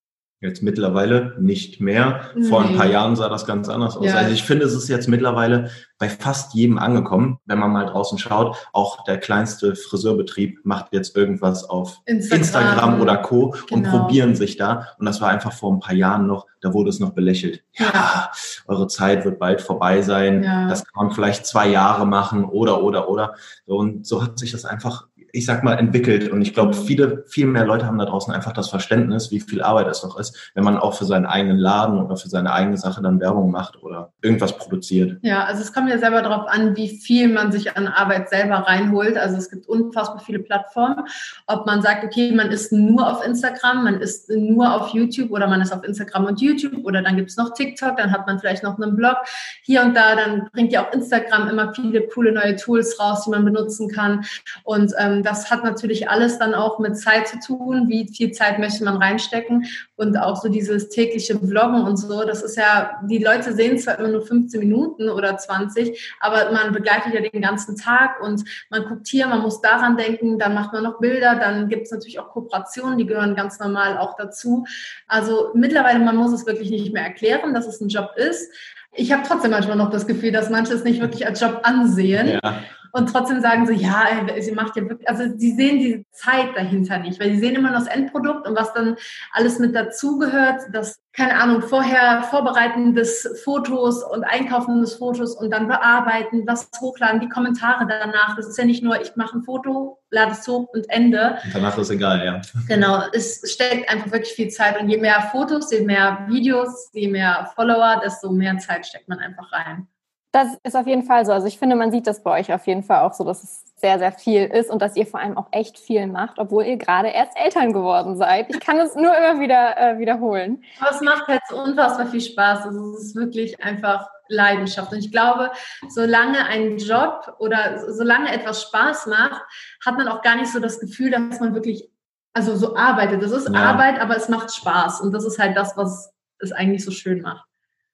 [0.42, 2.30] Jetzt mittlerweile nicht mehr.
[2.48, 4.06] Vor ein paar Jahren sah das ganz anders aus.
[4.06, 4.14] Ja.
[4.14, 8.16] Also ich finde, es ist jetzt mittlerweile bei fast jedem angekommen, wenn man mal draußen
[8.18, 8.56] schaut.
[8.72, 13.54] Auch der kleinste Friseurbetrieb macht jetzt irgendwas auf Instagram, Instagram oder Co.
[13.68, 13.74] Genau.
[13.74, 14.86] und probieren sich da.
[14.98, 17.62] Und das war einfach vor ein paar Jahren noch, da wurde es noch belächelt.
[17.74, 18.30] Ja, ja.
[18.66, 20.42] eure Zeit wird bald vorbei sein.
[20.42, 20.68] Ja.
[20.68, 23.34] Das kann man vielleicht zwei Jahre machen oder, oder, oder.
[23.66, 26.30] Und so hat sich das einfach ich sag mal, entwickelt.
[26.30, 29.62] Und ich glaube, viele, viel mehr Leute haben da draußen einfach das Verständnis, wie viel
[29.62, 32.76] Arbeit es doch ist, wenn man auch für seinen eigenen Laden oder für seine eigene
[32.76, 35.18] Sache dann Werbung macht oder irgendwas produziert.
[35.22, 38.56] Ja, also es kommt ja selber darauf an, wie viel man sich an Arbeit selber
[38.56, 39.16] reinholt.
[39.16, 41.04] Also es gibt unfassbar viele Plattformen.
[41.46, 45.46] Ob man sagt, okay, man ist nur auf Instagram, man ist nur auf YouTube oder
[45.46, 48.38] man ist auf Instagram und YouTube oder dann gibt es noch TikTok, dann hat man
[48.38, 49.16] vielleicht noch einen Blog.
[49.62, 53.30] Hier und da, dann bringt ja auch Instagram immer viele coole neue Tools raus, die
[53.30, 54.24] man benutzen kann.
[54.64, 57.88] Und ähm, das hat natürlich alles dann auch mit Zeit zu tun.
[57.88, 59.66] Wie viel Zeit möchte man reinstecken?
[59.96, 62.24] Und auch so dieses tägliche Vloggen und so.
[62.24, 66.72] Das ist ja, die Leute sehen zwar immer nur 15 Minuten oder 20, aber man
[66.72, 70.72] begleitet ja den ganzen Tag und man guckt hier, man muss daran denken, dann macht
[70.72, 74.64] man noch Bilder, dann gibt es natürlich auch Kooperationen, die gehören ganz normal auch dazu.
[75.06, 78.50] Also mittlerweile, man muss es wirklich nicht mehr erklären, dass es ein Job ist.
[78.92, 82.38] Ich habe trotzdem manchmal noch das Gefühl, dass manche es nicht wirklich als Job ansehen.
[82.42, 82.62] Ja.
[82.92, 84.06] Und trotzdem sagen sie, ja,
[84.38, 87.70] sie macht ja wirklich, also sie sehen die Zeit dahinter nicht, weil sie sehen immer
[87.70, 88.96] noch das Endprodukt und was dann
[89.32, 95.50] alles mit dazugehört, das, keine Ahnung, vorher Vorbereiten des Fotos und Einkaufen des Fotos und
[95.50, 98.36] dann bearbeiten, was hochladen, die Kommentare danach.
[98.36, 101.38] Das ist ja nicht nur, ich mache ein Foto, lade es hoch und Ende.
[101.44, 102.40] Und danach ist egal, ja.
[102.68, 107.08] Genau, es steckt einfach wirklich viel Zeit und je mehr Fotos, je mehr Videos, je
[107.08, 109.86] mehr Follower, desto mehr Zeit steckt man einfach rein.
[110.32, 111.32] Das ist auf jeden Fall so.
[111.32, 113.64] Also ich finde, man sieht das bei euch auf jeden Fall auch so, dass es
[113.76, 116.76] sehr, sehr viel ist und dass ihr vor allem auch echt viel macht, obwohl ihr
[116.76, 118.48] gerade erst Eltern geworden seid.
[118.48, 120.62] Ich kann es nur immer wieder äh, wiederholen.
[120.80, 122.66] Aber es macht halt so unfassbar viel Spaß.
[122.66, 124.92] Also es ist wirklich einfach Leidenschaft.
[124.92, 125.50] Und ich glaube,
[125.88, 129.42] solange ein Job oder solange etwas Spaß macht,
[129.84, 131.90] hat man auch gar nicht so das Gefühl, dass man wirklich
[132.32, 133.22] also so arbeitet.
[133.22, 133.60] Das ist ja.
[133.60, 135.00] Arbeit, aber es macht Spaß.
[135.00, 137.44] Und das ist halt das, was es eigentlich so schön macht.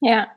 [0.01, 0.29] Ja,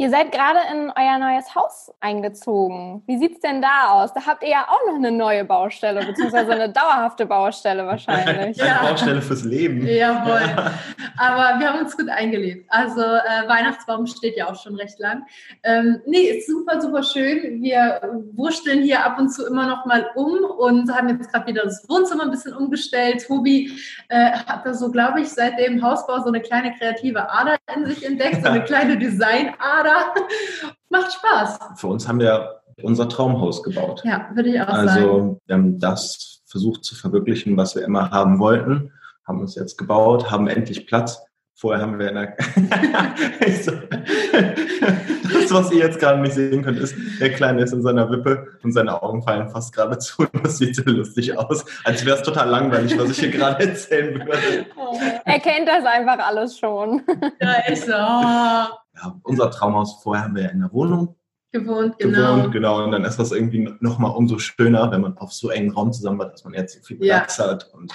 [0.00, 3.02] Ihr seid gerade in euer neues Haus eingezogen.
[3.08, 4.14] Wie sieht es denn da aus?
[4.14, 8.62] Da habt ihr ja auch noch eine neue Baustelle, beziehungsweise eine dauerhafte Baustelle wahrscheinlich.
[8.62, 8.82] Eine ja.
[8.82, 9.84] Baustelle fürs Leben.
[9.84, 10.40] Jawohl.
[10.56, 10.72] Ja.
[11.16, 12.66] Aber wir haben uns gut eingelebt.
[12.68, 15.26] Also äh, Weihnachtsbaum steht ja auch schon recht lang.
[15.64, 17.60] Ähm, nee, ist super, super schön.
[17.60, 18.00] Wir
[18.36, 21.84] wursteln hier ab und zu immer noch mal um und haben jetzt gerade wieder das
[21.88, 23.26] Wohnzimmer ein bisschen umgestellt.
[23.26, 23.72] Tobi
[24.10, 27.84] äh, hat da so, glaube ich, seit dem Hausbau so eine kleine kreative Ader in
[27.84, 30.14] sich entdeckt, so eine kleine Designader oder?
[30.90, 31.58] Macht Spaß.
[31.76, 34.02] Für uns haben wir unser Traumhaus gebaut.
[34.04, 35.04] Ja, würde ich auch also, sagen.
[35.04, 38.92] Also wir haben das versucht zu verwirklichen, was wir immer haben wollten,
[39.26, 41.22] haben uns jetzt gebaut, haben endlich Platz.
[41.54, 42.36] Vorher haben wir in der
[45.32, 48.46] das, was ihr jetzt gerade nicht sehen könnt, ist, der Kleine ist in seiner Wippe
[48.62, 52.22] und seine Augen fallen fast gerade zu das sieht so lustig aus, als wäre es
[52.22, 54.66] total langweilig, was ich hier gerade erzählen würde.
[54.76, 54.96] Oh.
[55.24, 57.02] Er kennt das einfach alles schon.
[57.40, 57.92] Ja, ist so
[59.00, 61.16] ja, unser Traumhaus, vorher haben wir ja in der Wohnung
[61.52, 62.36] gewohnt, genau.
[62.36, 62.84] Gewohnt, genau.
[62.84, 66.18] Und dann ist das irgendwie nochmal umso schöner, wenn man auf so engen Raum zusammen
[66.18, 67.48] war, dass man jetzt so viel Platz ja.
[67.48, 67.92] hat und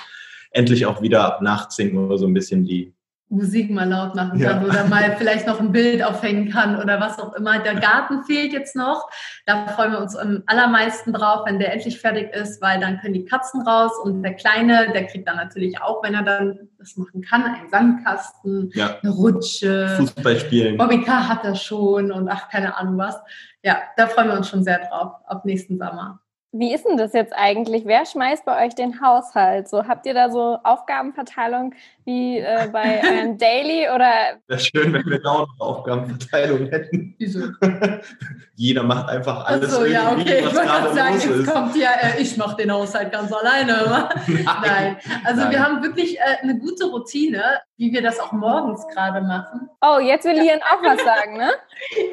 [0.52, 2.94] endlich auch wieder nach 10 Uhr so ein bisschen die
[3.30, 4.68] Musik mal laut machen kann ja.
[4.68, 7.60] oder mal vielleicht noch ein Bild aufhängen kann oder was auch immer.
[7.60, 9.10] Der Garten fehlt jetzt noch.
[9.46, 13.16] Da freuen wir uns am allermeisten drauf, wenn der endlich fertig ist, weil dann können
[13.16, 16.96] die Katzen raus und der Kleine, der kriegt dann natürlich auch, wenn er dann das
[16.96, 19.00] machen kann, einen Sandkasten, ja.
[19.02, 19.96] eine Rutsche.
[19.98, 20.78] Fußball spielen.
[20.78, 21.28] Bobby K.
[21.28, 23.16] hat das schon und ach, keine Ahnung was.
[23.64, 26.20] Ja, da freuen wir uns schon sehr drauf, auf nächsten Sommer.
[26.56, 27.86] Wie ist denn das jetzt eigentlich?
[27.88, 29.68] Wer schmeißt bei euch den Haushalt?
[29.68, 31.74] So habt ihr da so Aufgabenverteilung
[32.06, 34.38] wie äh, bei eurem Daily oder?
[34.46, 37.16] Wäre schön, wenn wir da auch eine Aufgabenverteilung hätten.
[37.18, 37.40] Wieso?
[38.56, 40.44] Jeder macht einfach alles Ach so, ja, okay.
[40.46, 44.10] Ich wollte sagen, jetzt kommt ja, äh, ich mache den Haushalt ganz alleine.
[44.28, 44.46] Nein.
[44.46, 44.98] Nein.
[45.24, 45.52] Also Nein.
[45.52, 49.70] wir haben wirklich äh, eine gute Routine, wie wir das auch morgens gerade machen.
[49.82, 51.50] Oh, jetzt will Lian auch was sagen, ne?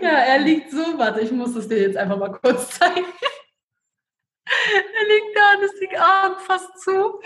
[0.01, 3.05] ja, er liegt so, warte, ich muss es dir jetzt einfach mal kurz zeigen.
[4.99, 7.21] Er liegt da und ist die Augen fast zu.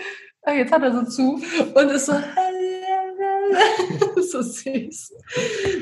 [0.47, 1.41] Ah, jetzt hat er so zu
[1.73, 2.13] und ist so,
[4.21, 5.13] so süß.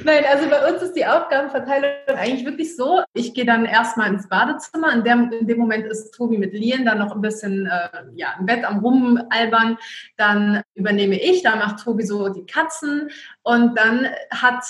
[0.05, 3.01] Nein, also bei uns ist die Aufgabenverteilung eigentlich wirklich so.
[3.13, 4.93] Ich gehe dann erstmal ins Badezimmer.
[4.93, 8.35] In dem, in dem Moment ist Tobi mit Lien dann noch ein bisschen äh, ja,
[8.39, 9.77] im Bett am Rumalbern.
[10.15, 13.09] Dann übernehme ich, da macht Tobi so die Katzen
[13.41, 14.63] und dann hat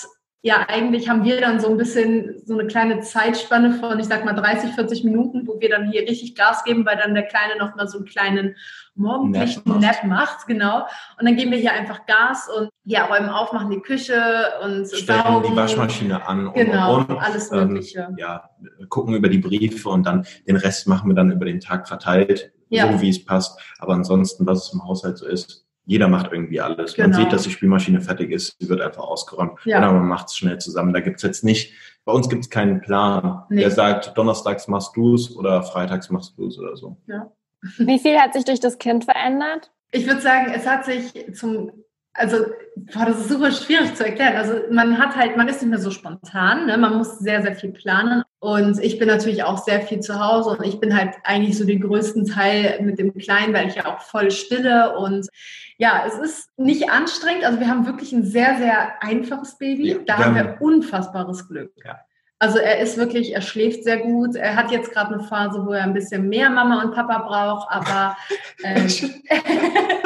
[0.46, 4.26] ja, eigentlich haben wir dann so ein bisschen so eine kleine Zeitspanne von, ich sag
[4.26, 7.56] mal, 30, 40 Minuten, wo wir dann hier richtig Gas geben, weil dann der Kleine
[7.58, 8.54] noch mal so einen kleinen
[8.94, 10.82] morgendlichen Nap, Nap macht, genau.
[11.18, 14.22] Und dann geben wir hier einfach Gas und ja, räumen auf, machen die Küche
[14.62, 15.50] und stellen saugen.
[15.50, 17.16] die Waschmaschine an und, genau, und, und.
[17.16, 18.00] alles ähm, Mögliche.
[18.10, 18.50] Ähm, ja,
[18.90, 22.52] gucken über die Briefe und dann den Rest machen wir dann über den Tag verteilt,
[22.68, 22.92] ja.
[22.92, 23.58] so wie es passt.
[23.78, 26.94] Aber ansonsten, was es im Haushalt so ist, jeder macht irgendwie alles.
[26.94, 27.08] Genau.
[27.08, 29.58] Man sieht, dass die Spielmaschine fertig ist, sie wird einfach ausgeräumt.
[29.64, 29.78] Ja.
[29.78, 30.92] Oder man macht es schnell zusammen.
[30.92, 33.60] Da gibt's jetzt nicht, bei uns gibt's keinen Plan, nee.
[33.60, 36.96] der sagt, donnerstags machst du's oder freitags machst du's oder so.
[37.06, 37.30] Ja.
[37.78, 39.70] Wie viel hat sich durch das Kind verändert?
[39.90, 41.70] Ich würde sagen, es hat sich zum
[42.14, 42.36] also
[42.76, 44.36] boah, das ist super schwierig zu erklären.
[44.36, 46.78] Also man hat halt, man ist nicht mehr so spontan, ne?
[46.78, 48.22] man muss sehr, sehr viel planen.
[48.38, 51.64] Und ich bin natürlich auch sehr viel zu Hause und ich bin halt eigentlich so
[51.64, 55.28] den größten Teil mit dem Kleinen, weil ich ja auch voll stille und
[55.78, 57.44] ja, es ist nicht anstrengend.
[57.44, 59.92] Also wir haben wirklich ein sehr, sehr einfaches Baby.
[59.92, 61.72] Ja, da haben wir unfassbares Glück.
[61.84, 62.00] Ja.
[62.38, 64.36] Also er ist wirklich, er schläft sehr gut.
[64.36, 67.70] Er hat jetzt gerade eine Phase, wo er ein bisschen mehr Mama und Papa braucht,
[67.70, 68.16] aber
[68.64, 68.86] ähm,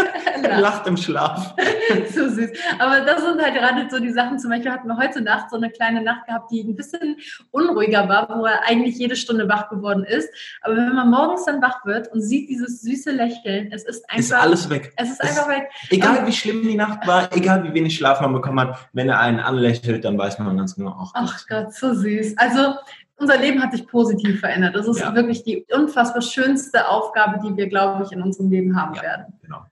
[0.53, 1.55] er lacht im Schlaf.
[2.15, 2.51] so süß.
[2.79, 4.39] Aber das sind halt gerade so die Sachen.
[4.39, 7.17] Zum Beispiel hatten wir heute Nacht so eine kleine Nacht gehabt, die ein bisschen
[7.51, 10.29] unruhiger war, wo er eigentlich jede Stunde wach geworden ist.
[10.63, 14.19] Aber wenn man morgens dann wach wird und sieht dieses süße Lächeln, es ist einfach.
[14.19, 14.93] Ist alles weg.
[14.97, 15.69] Es ist einfach weg.
[15.91, 19.19] Egal wie schlimm die Nacht war, egal wie wenig Schlaf man bekommen hat, wenn er
[19.21, 22.37] einen anlächelt, dann weiß man ganz genau, ach, ach Gott, so süß.
[22.37, 22.75] Also
[23.19, 24.75] unser Leben hat sich positiv verändert.
[24.75, 25.15] Das ist ja.
[25.15, 29.35] wirklich die unfassbar schönste Aufgabe, die wir, glaube ich, in unserem Leben haben ja, werden.
[29.43, 29.65] Genau.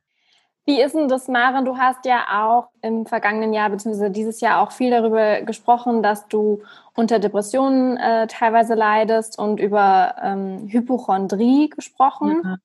[0.67, 1.65] Wie ist denn das, Maren?
[1.65, 4.11] Du hast ja auch im vergangenen Jahr bzw.
[4.11, 6.61] dieses Jahr auch viel darüber gesprochen, dass du
[6.95, 12.41] unter Depressionen äh, teilweise leidest und über ähm, Hypochondrie gesprochen.
[12.43, 12.57] Mhm.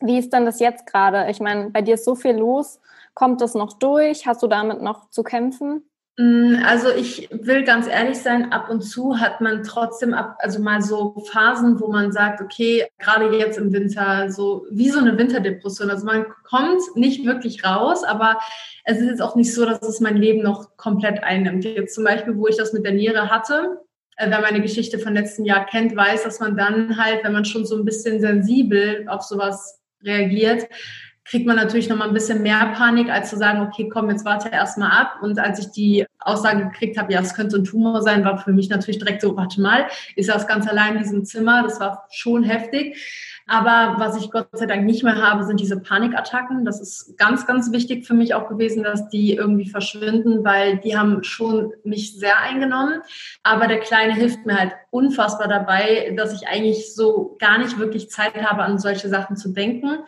[0.00, 1.30] Wie ist denn das jetzt gerade?
[1.30, 2.80] Ich meine, bei dir ist so viel los.
[3.14, 4.26] Kommt das noch durch?
[4.26, 5.88] Hast du damit noch zu kämpfen?
[6.18, 10.62] Mm, also ich will ganz ehrlich sein, ab und zu hat man trotzdem ab, also
[10.62, 15.18] mal so Phasen, wo man sagt, okay, gerade jetzt im Winter, so wie so eine
[15.18, 15.90] Winterdepression.
[15.90, 18.38] Also man kommt nicht wirklich raus, aber
[18.84, 21.64] es ist jetzt auch nicht so, dass es mein Leben noch komplett einnimmt.
[21.64, 23.80] Jetzt zum Beispiel, wo ich das mit der Niere hatte,
[24.16, 27.44] äh, wer meine Geschichte von letzten Jahr kennt, weiß, dass man dann halt, wenn man
[27.44, 30.66] schon so ein bisschen sensibel auf sowas reagiert,
[31.28, 34.24] kriegt man natürlich noch mal ein bisschen mehr Panik, als zu sagen, okay, komm, jetzt
[34.24, 35.18] warte erstmal ab.
[35.22, 38.52] Und als ich die Aussage gekriegt habe, ja, es könnte ein Tumor sein, war für
[38.52, 41.62] mich natürlich direkt so, warte mal, ist das ganz allein in diesem Zimmer?
[41.62, 42.96] Das war schon heftig.
[43.48, 46.64] Aber was ich Gott sei Dank nicht mehr habe, sind diese Panikattacken.
[46.64, 50.96] Das ist ganz, ganz wichtig für mich auch gewesen, dass die irgendwie verschwinden, weil die
[50.98, 53.02] haben schon mich sehr eingenommen.
[53.44, 58.10] Aber der Kleine hilft mir halt unfassbar dabei, dass ich eigentlich so gar nicht wirklich
[58.10, 59.98] Zeit habe, an solche Sachen zu denken.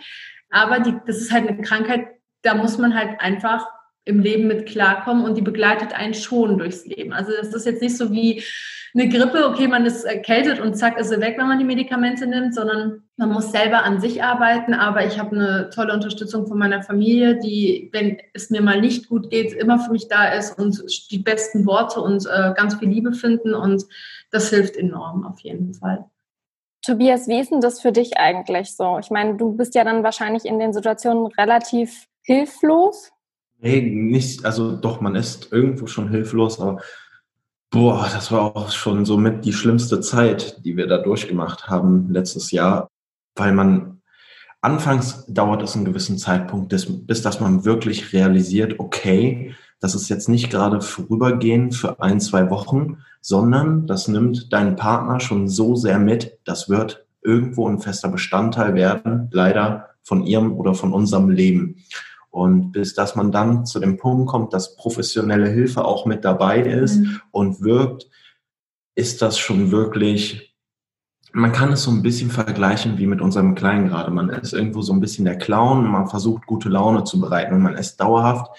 [0.50, 2.06] Aber die, das ist halt eine Krankheit,
[2.42, 3.66] da muss man halt einfach
[4.04, 7.12] im Leben mit klarkommen und die begleitet einen schon durchs Leben.
[7.12, 8.42] Also das ist jetzt nicht so wie
[8.94, 12.26] eine Grippe, okay, man ist erkältet und zack ist sie weg, wenn man die Medikamente
[12.26, 14.72] nimmt, sondern man muss selber an sich arbeiten.
[14.72, 19.08] Aber ich habe eine tolle Unterstützung von meiner Familie, die, wenn es mir mal nicht
[19.08, 22.88] gut geht, immer für mich da ist und die besten Worte und äh, ganz viel
[22.88, 23.84] Liebe finden und
[24.30, 26.06] das hilft enorm auf jeden Fall.
[26.88, 28.98] Tobias, wie ist denn das für dich eigentlich so?
[28.98, 33.10] Ich meine, du bist ja dann wahrscheinlich in den Situationen relativ hilflos.
[33.60, 36.80] Nee, nicht, also doch, man ist irgendwo schon hilflos, aber
[37.70, 42.52] boah, das war auch schon somit die schlimmste Zeit, die wir da durchgemacht haben letztes
[42.52, 42.88] Jahr,
[43.34, 44.00] weil man
[44.62, 50.30] anfangs dauert es einen gewissen Zeitpunkt, bis dass man wirklich realisiert, okay, das ist jetzt
[50.30, 55.98] nicht gerade vorübergehend für ein, zwei Wochen, sondern das nimmt deinen Partner schon so sehr
[55.98, 61.84] mit, das wird irgendwo ein fester Bestandteil werden, leider von ihrem oder von unserem Leben.
[62.30, 66.60] Und bis dass man dann zu dem Punkt kommt, dass professionelle Hilfe auch mit dabei
[66.62, 67.20] ist mhm.
[67.30, 68.08] und wirkt,
[68.94, 70.56] ist das schon wirklich,
[71.32, 74.10] man kann es so ein bisschen vergleichen wie mit unserem Kleinen gerade.
[74.10, 77.60] Man ist irgendwo so ein bisschen der Clown, man versucht gute Laune zu bereiten und
[77.60, 78.50] man ist dauerhaft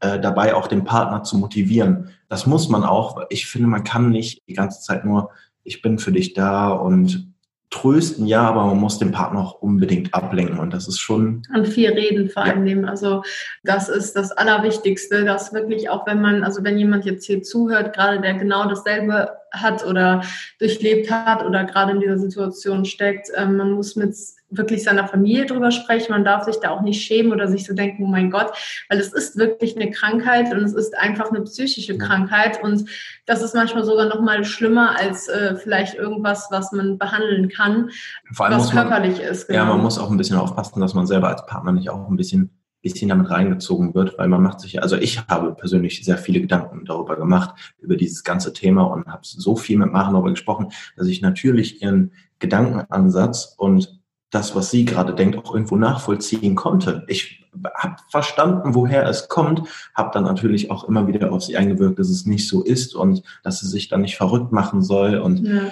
[0.00, 2.10] äh, dabei auch den Partner zu motivieren.
[2.28, 3.22] Das muss man auch.
[3.30, 5.30] Ich finde, man kann nicht die ganze Zeit nur,
[5.64, 7.28] ich bin für dich da und
[7.70, 11.42] trösten, ja, aber man muss den Partner auch unbedingt ablenken und das ist schon.
[11.52, 12.66] An viel reden vor allem.
[12.66, 12.88] Ja.
[12.88, 13.22] Also
[13.62, 17.94] das ist das Allerwichtigste, dass wirklich auch wenn man, also wenn jemand jetzt hier zuhört,
[17.94, 20.22] gerade der genau dasselbe hat oder
[20.58, 24.16] durchlebt hat oder gerade in dieser Situation steckt, äh, man muss mit
[24.50, 26.12] wirklich seiner Familie drüber sprechen.
[26.12, 28.52] Man darf sich da auch nicht schämen oder sich so denken, oh mein Gott,
[28.88, 32.88] weil es ist wirklich eine Krankheit und es ist einfach eine psychische Krankheit und
[33.26, 37.90] das ist manchmal sogar noch mal schlimmer als äh, vielleicht irgendwas, was man behandeln kann,
[38.32, 39.48] Vor allem was körperlich man, ist.
[39.48, 39.58] Genau.
[39.58, 42.16] Ja, man muss auch ein bisschen aufpassen, dass man selber als Partner nicht auch ein
[42.16, 46.40] bisschen bisschen damit reingezogen wird, weil man macht sich, also ich habe persönlich sehr viele
[46.40, 50.70] Gedanken darüber gemacht, über dieses ganze Thema und habe so viel mit Maren darüber gesprochen,
[50.96, 53.97] dass ich natürlich ihren Gedankenansatz und
[54.30, 57.04] das, was sie gerade denkt, auch irgendwo nachvollziehen konnte.
[57.08, 59.62] Ich habe verstanden, woher es kommt,
[59.94, 63.22] habe dann natürlich auch immer wieder auf sie eingewirkt, dass es nicht so ist und
[63.42, 65.70] dass sie sich dann nicht verrückt machen soll und ja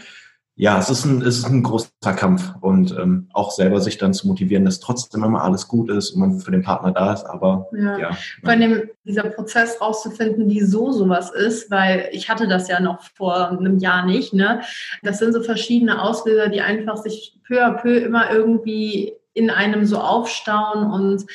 [0.58, 4.14] ja, es ist ein, es ist ein großer Kampf und ähm, auch selber sich dann
[4.14, 7.24] zu motivieren, dass trotzdem immer alles gut ist und man für den Partner da ist,
[7.24, 7.98] aber ja.
[7.98, 8.10] ja
[8.42, 13.50] Vor allem dieser Prozess rauszufinden, wieso sowas ist, weil ich hatte das ja noch vor
[13.50, 14.62] einem Jahr nicht, ne?
[15.02, 19.84] Das sind so verschiedene Auslöser, die einfach sich peu à peu immer irgendwie in einem
[19.84, 21.26] so aufstauen und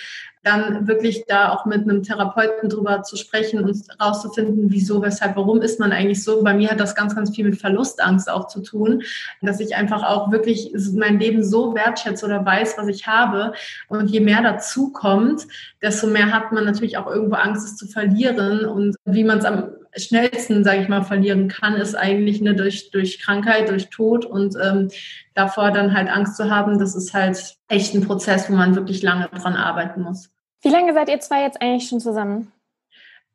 [0.44, 5.62] dann wirklich da auch mit einem Therapeuten drüber zu sprechen und rauszufinden, wieso, weshalb, warum
[5.62, 6.44] ist man eigentlich so.
[6.44, 9.04] Bei mir hat das ganz, ganz viel mit Verlustangst auch zu tun,
[9.42, 13.54] dass ich einfach auch wirklich mein Leben so wertschätze oder weiß, was ich habe.
[13.88, 15.46] Und je mehr dazu kommt,
[15.82, 18.66] desto mehr hat man natürlich auch irgendwo Angst, es zu verlieren.
[18.66, 22.92] Und wie man es am schnellsten, sage ich mal, verlieren kann, ist eigentlich ne, durch,
[22.92, 24.90] durch Krankheit, durch Tod und ähm,
[25.34, 29.02] davor dann halt Angst zu haben, das ist halt echt ein Prozess, wo man wirklich
[29.02, 30.30] lange dran arbeiten muss.
[30.62, 32.52] Wie lange seid ihr zwei jetzt eigentlich schon zusammen?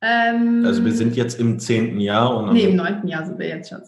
[0.01, 2.37] Ähm, also wir sind jetzt im zehnten Jahr.
[2.37, 3.83] Und nee, im neunten Jahr sind wir jetzt schon.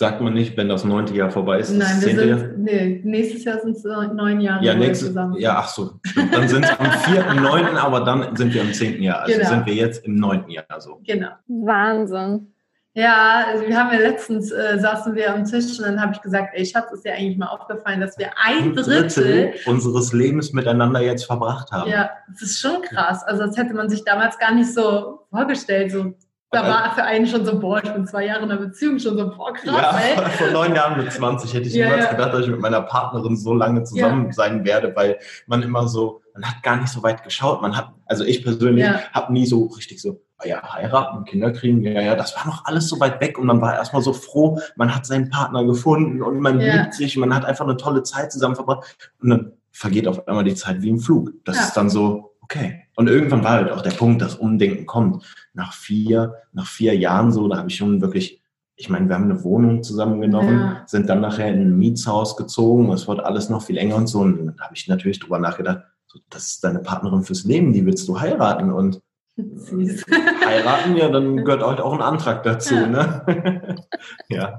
[0.00, 1.72] Sagt man nicht, wenn das neunte Jahr vorbei ist?
[1.72, 2.48] Nein, wir sind, Jahr?
[2.56, 5.36] Nee, nächstes Jahr sind es neun Jahre ja, nächstes, zusammen.
[5.38, 6.00] Ja, ach so.
[6.32, 9.20] Dann sind es am vierten, neunten, aber dann sind wir im zehnten Jahr.
[9.20, 9.50] Also genau.
[9.50, 11.02] sind wir jetzt im neunten Jahr so.
[11.04, 11.32] Genau.
[11.48, 12.50] Wahnsinn.
[12.94, 16.22] Ja, also wir haben ja letztens äh, saßen wir am Tisch und dann habe ich
[16.22, 20.54] gesagt, ey Schatz, ist dir eigentlich mal aufgefallen, dass wir ein Drittel, Drittel, unseres Lebens
[20.54, 21.90] miteinander jetzt verbracht haben.
[21.90, 23.22] Ja, das ist schon krass.
[23.24, 25.92] Also das hätte man sich damals gar nicht so vorgestellt.
[25.92, 26.14] So,
[26.50, 29.16] da war für einen schon so, boah, ich bin zwei Jahre in einer Beziehung, schon
[29.16, 30.30] so, boah, krass, ja, ey.
[30.30, 32.10] Vor neun Jahren mit 20 hätte ich ja, niemals ja.
[32.10, 34.32] gedacht, dass ich mit meiner Partnerin so lange zusammen ja.
[34.32, 37.62] sein werde, weil man immer so, man hat gar nicht so weit geschaut.
[37.62, 41.82] Man hat, also ich persönlich habe nie so richtig so, ah ja, heiraten, Kinder kriegen,
[41.82, 44.58] ja, ja, das war noch alles so weit weg und man war erstmal so froh,
[44.74, 48.32] man hat seinen Partner gefunden und man liebt sich, man hat einfach eine tolle Zeit
[48.32, 51.30] zusammen verbracht und dann vergeht auf einmal die Zeit wie im Flug.
[51.44, 52.82] Das ist dann so, okay.
[52.96, 55.24] Und irgendwann war halt auch der Punkt, dass Umdenken kommt.
[55.54, 58.42] Nach vier, nach vier Jahren so, da habe ich schon wirklich,
[58.76, 60.82] ich meine, wir haben eine Wohnung zusammengenommen, ja.
[60.86, 64.20] sind dann nachher in ein Mietshaus gezogen, es wurde alles noch viel enger und so.
[64.20, 67.86] Und dann habe ich natürlich drüber nachgedacht, so, das ist deine Partnerin fürs Leben, die
[67.86, 69.00] willst du heiraten und
[69.36, 70.04] Süß.
[70.44, 72.86] heiraten, ja, dann gehört halt auch ein Antrag dazu, ja.
[72.86, 73.76] ne?
[74.28, 74.58] ja.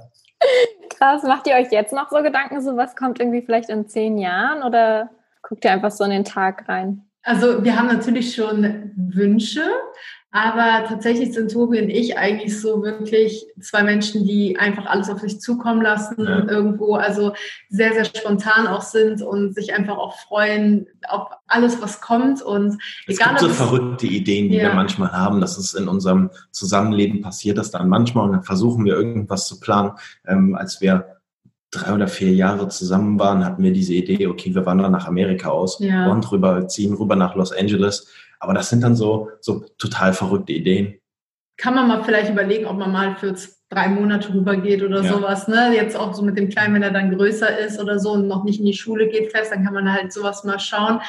[0.97, 4.17] Krass, macht ihr euch jetzt noch so Gedanken, so was kommt irgendwie vielleicht in zehn
[4.17, 5.09] Jahren oder
[5.41, 7.05] guckt ihr einfach so in den Tag rein?
[7.23, 9.63] Also wir haben natürlich schon Wünsche,
[10.31, 15.19] aber tatsächlich sind Tobi und ich eigentlich so wirklich zwei Menschen, die einfach alles auf
[15.19, 16.37] sich zukommen lassen ja.
[16.37, 17.33] und irgendwo also
[17.69, 22.41] sehr, sehr spontan auch sind und sich einfach auch freuen auf alles, was kommt.
[22.41, 24.69] Und es egal, gibt so verrückte Ideen, die ja.
[24.69, 25.41] wir manchmal haben.
[25.41, 29.59] Das ist in unserem Zusammenleben passiert das dann manchmal und dann versuchen wir irgendwas zu
[29.59, 29.91] planen.
[30.25, 31.20] Ähm, als wir
[31.71, 35.49] drei oder vier Jahre zusammen waren, hatten wir diese Idee, okay, wir wandern nach Amerika
[35.49, 36.11] aus ja.
[36.11, 38.07] und rüber, ziehen rüber nach Los Angeles
[38.41, 40.95] aber das sind dann so, so total verrückte Ideen.
[41.61, 43.35] Kann man mal vielleicht überlegen, ob man mal für
[43.69, 45.13] drei Monate rübergeht oder ja.
[45.13, 45.47] sowas.
[45.47, 45.73] Ne?
[45.75, 48.43] Jetzt auch so mit dem Kleinen, wenn er dann größer ist oder so und noch
[48.43, 51.01] nicht in die Schule geht fest, dann kann man halt sowas mal schauen.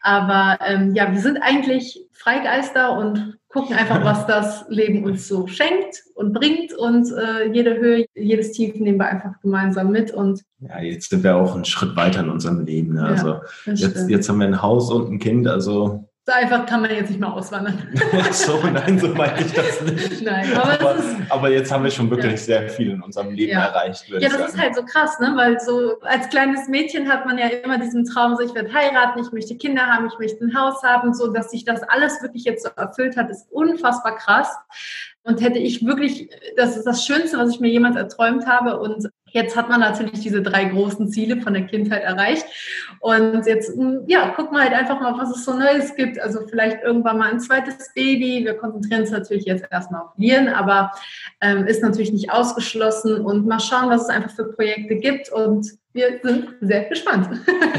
[0.00, 5.46] Aber ähm, ja, wir sind eigentlich Freigeister und gucken einfach, was das Leben uns so
[5.46, 6.72] schenkt und bringt.
[6.72, 10.10] Und äh, jede Höhe, jedes Tief nehmen wir einfach gemeinsam mit.
[10.10, 12.94] Und ja, jetzt sind wir auch einen Schritt weiter in unserem Leben.
[12.94, 13.04] Ne?
[13.04, 15.46] Also ja, jetzt, jetzt haben wir ein Haus und ein Kind.
[15.46, 17.88] Also so einfach kann man jetzt nicht mal auswandern.
[18.32, 20.20] so, nein, so meine ich das nicht.
[20.22, 22.36] Nein, aber, aber, ist, aber jetzt haben wir schon wirklich ja.
[22.36, 23.64] sehr viel in unserem Leben ja.
[23.64, 24.06] erreicht.
[24.08, 24.44] Ja, das sagen.
[24.44, 25.32] ist halt so krass, ne?
[25.36, 29.20] weil so als kleines Mädchen hat man ja immer diesen Traum, so ich werde heiraten,
[29.20, 32.44] ich möchte Kinder haben, ich möchte ein Haus haben, so dass sich das alles wirklich
[32.44, 34.54] jetzt so erfüllt hat, ist unfassbar krass.
[35.22, 38.78] Und hätte ich wirklich, das ist das Schönste, was ich mir jemals erträumt habe.
[38.80, 42.46] Und Jetzt hat man natürlich diese drei großen Ziele von der Kindheit erreicht.
[43.00, 46.20] Und jetzt, hm, ja, gucken wir halt einfach mal, was es so Neues gibt.
[46.20, 48.44] Also vielleicht irgendwann mal ein zweites Baby.
[48.44, 50.92] Wir konzentrieren uns natürlich jetzt erstmal auf Viren, aber
[51.40, 53.24] ähm, ist natürlich nicht ausgeschlossen.
[53.24, 55.30] Und mal schauen, was es einfach für Projekte gibt.
[55.30, 57.28] Und wir sind sehr gespannt.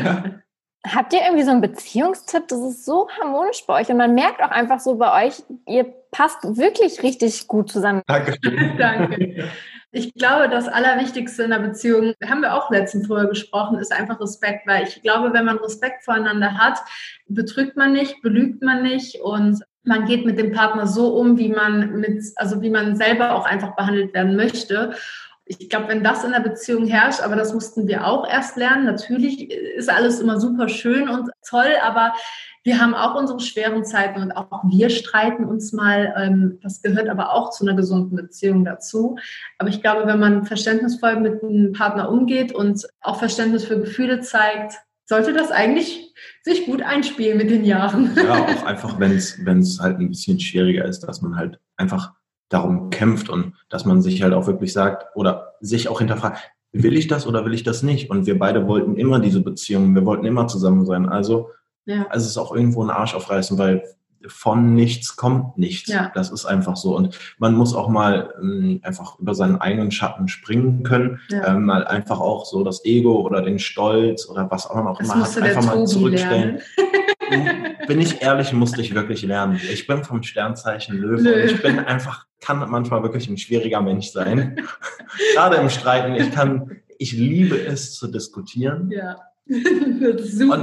[0.04, 0.24] Ja.
[0.88, 2.48] Habt ihr irgendwie so einen Beziehungstipp?
[2.48, 5.84] Das ist so harmonisch bei euch und man merkt auch einfach so bei euch, ihr
[6.12, 8.02] passt wirklich richtig gut zusammen.
[8.08, 8.38] Danke.
[8.78, 9.50] Danke.
[9.91, 14.19] Ich glaube, das Allerwichtigste in der Beziehung, haben wir auch letztens vorher gesprochen, ist einfach
[14.19, 16.80] Respekt, weil ich glaube, wenn man Respekt voreinander hat,
[17.28, 21.49] betrügt man nicht, belügt man nicht und man geht mit dem Partner so um, wie
[21.49, 24.93] man mit, also wie man selber auch einfach behandelt werden möchte.
[25.45, 28.85] ich glaube, wenn das in der Beziehung herrscht, aber das mussten wir auch erst lernen.
[28.85, 32.13] Natürlich ist alles immer super schön und toll, aber
[32.64, 36.14] wir haben auch unsere schweren Zeiten und auch wir streiten uns mal.
[36.18, 39.18] Ähm, das gehört aber auch zu einer gesunden Beziehung dazu.
[39.58, 44.20] Aber ich glaube, wenn man verständnisvoll mit einem Partner umgeht und auch Verständnis für Gefühle
[44.22, 44.74] zeigt,
[45.06, 48.12] sollte das eigentlich sich gut einspielen mit den Jahren.
[48.16, 52.14] Ja, auch einfach, wenn es halt ein bisschen schwieriger ist, dass man halt einfach
[52.50, 56.98] darum kämpft und dass man sich halt auch wirklich sagt oder sich auch hinterfragt, will
[56.98, 58.10] ich das oder will ich das nicht?
[58.10, 61.08] Und wir beide wollten immer diese Beziehung, wir wollten immer zusammen sein.
[61.10, 61.50] Also,
[61.90, 62.08] ja.
[62.10, 63.83] also es ist auch irgendwo ein Arsch aufreißen, weil
[64.27, 65.90] von nichts kommt nichts.
[65.90, 66.12] Ja.
[66.13, 66.96] Das ist einfach so.
[66.96, 71.19] Und man muss auch mal ähm, einfach über seinen eigenen Schatten springen können.
[71.29, 71.48] Ja.
[71.48, 75.00] Ähm, mal einfach auch so das Ego oder den Stolz oder was auch immer auch
[75.00, 76.60] immer hat, einfach mal zurückstellen.
[77.87, 79.60] bin ich ehrlich, musste ich wirklich lernen.
[79.71, 84.10] Ich bin vom Sternzeichen Löwe und ich bin einfach, kann manchmal wirklich ein schwieriger Mensch
[84.10, 84.58] sein.
[85.33, 86.15] Gerade im Streiten.
[86.15, 88.92] Ich kann, ich liebe es zu diskutieren.
[88.92, 89.17] Ja.
[90.23, 90.58] Super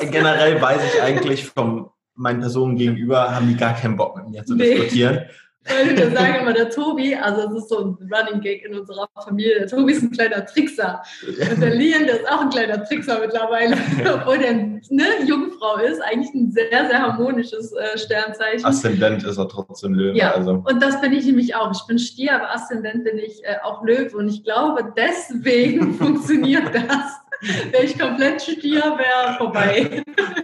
[0.00, 0.10] und.
[0.10, 4.44] Generell weiß ich eigentlich vom meinen Personen gegenüber haben die gar keinen Bock mit mir
[4.44, 4.74] zu nee.
[4.74, 5.22] diskutieren.
[5.64, 9.08] Weil wir sagen immer, der Tobi, also es ist so ein Running Gag in unserer
[9.24, 11.02] Familie, der Tobi ist ein kleiner Trickser.
[11.24, 13.76] Und der Lian, der ist auch ein kleiner Trickser mittlerweile,
[14.12, 18.64] obwohl der eine Jungfrau ist, eigentlich ein sehr, sehr harmonisches äh, Sternzeichen.
[18.64, 20.18] Aszendent ist er trotzdem Löwe.
[20.18, 20.64] Ja, also.
[20.68, 21.70] und das bin ich nämlich auch.
[21.70, 26.74] Ich bin Stier, aber Aszendent bin ich äh, auch Löwe und ich glaube, deswegen funktioniert
[26.74, 27.21] das.
[27.70, 30.02] Wäre ich komplett Stier, wäre vorbei.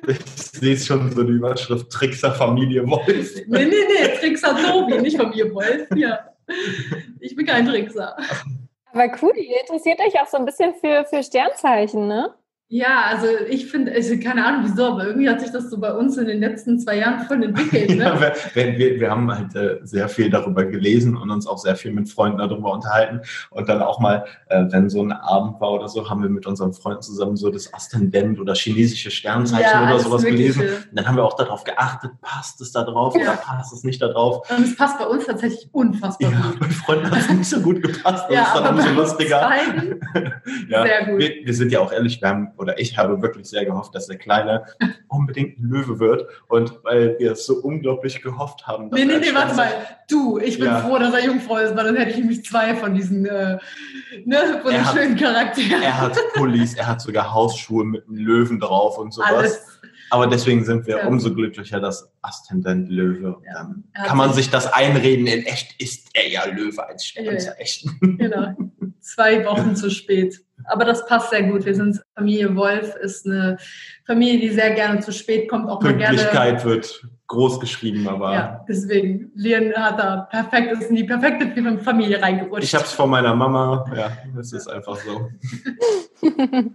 [0.09, 3.07] Ich sehe schon so die Überschrift Trickser Familie Wolf.
[3.47, 5.87] Nee, nee, nee, Trickser Tobi, nicht Familie Wolf.
[5.95, 6.19] Ja.
[7.21, 8.17] Ich bin kein Trickser.
[8.93, 12.35] Aber cool, ihr interessiert euch auch so ein bisschen für, für Sternzeichen, ne?
[12.71, 15.91] Ja, also ich finde, also keine Ahnung wieso, aber irgendwie hat sich das so bei
[15.91, 17.97] uns in den letzten zwei Jahren voll entwickelt.
[17.97, 18.05] Ne?
[18.05, 21.77] ja, wir, wir, wir haben halt äh, sehr viel darüber gelesen und uns auch sehr
[21.77, 23.23] viel mit Freunden darüber unterhalten.
[23.49, 26.47] Und dann auch mal, äh, wenn so ein Abend war oder so, haben wir mit
[26.47, 30.61] unseren Freunden zusammen so das Aszendent oder chinesische Sternzeichen ja, oder sowas gelesen.
[30.61, 33.23] Und dann haben wir auch darauf geachtet, passt es da drauf ja.
[33.23, 34.47] oder passt es nicht da drauf.
[34.55, 36.61] Und es passt bei uns tatsächlich unfassbar ja, gut.
[36.61, 38.27] Bei Freunden hat es nicht so gut gepasst.
[38.29, 39.41] Das ja, ist dann umso lustiger.
[40.69, 41.19] ja, sehr gut.
[41.19, 44.07] Wir, wir sind ja auch ehrlich, wir haben oder ich habe wirklich sehr gehofft, dass
[44.07, 44.65] der Kleine
[45.09, 46.27] unbedingt ein Löwe wird.
[46.49, 48.91] Und weil wir es so unglaublich gehofft haben.
[48.93, 49.71] Nee, nee, nee, warte mal.
[50.09, 50.81] Du, ich bin ja.
[50.81, 53.59] froh, dass er Jungfrau ist, weil dann hätte ich nämlich zwei von diesen äh,
[54.25, 55.83] ne, von den schönen Charakteren.
[55.83, 59.31] Er hat Pullis, er hat sogar Hausschuhe mit einem Löwen drauf und sowas.
[59.31, 59.61] Alles.
[60.11, 61.07] Aber deswegen sind wir ja.
[61.07, 63.37] umso glücklicher, dass Aszendent Löwe.
[63.47, 63.55] Ja.
[63.55, 65.27] Dann kann man sich das einreden.
[65.27, 67.99] In echt ist er ja Löwe als Sternzeichen.
[68.19, 68.55] Ja, genau.
[69.01, 71.65] Zwei Wochen zu spät aber das passt sehr gut.
[71.65, 73.57] Wir sind Familie Wolf, ist eine
[74.07, 76.17] Familie, die sehr gerne zu spät kommt, auch mal gerne.
[76.17, 78.33] Pünktlichkeit wird groß geschrieben, aber.
[78.33, 79.31] Ja, deswegen.
[79.35, 82.65] Lian hat da perfekt, ist in die perfekte Familie reingerutscht.
[82.65, 85.31] Ich habe es von meiner Mama, ja, es ist einfach so.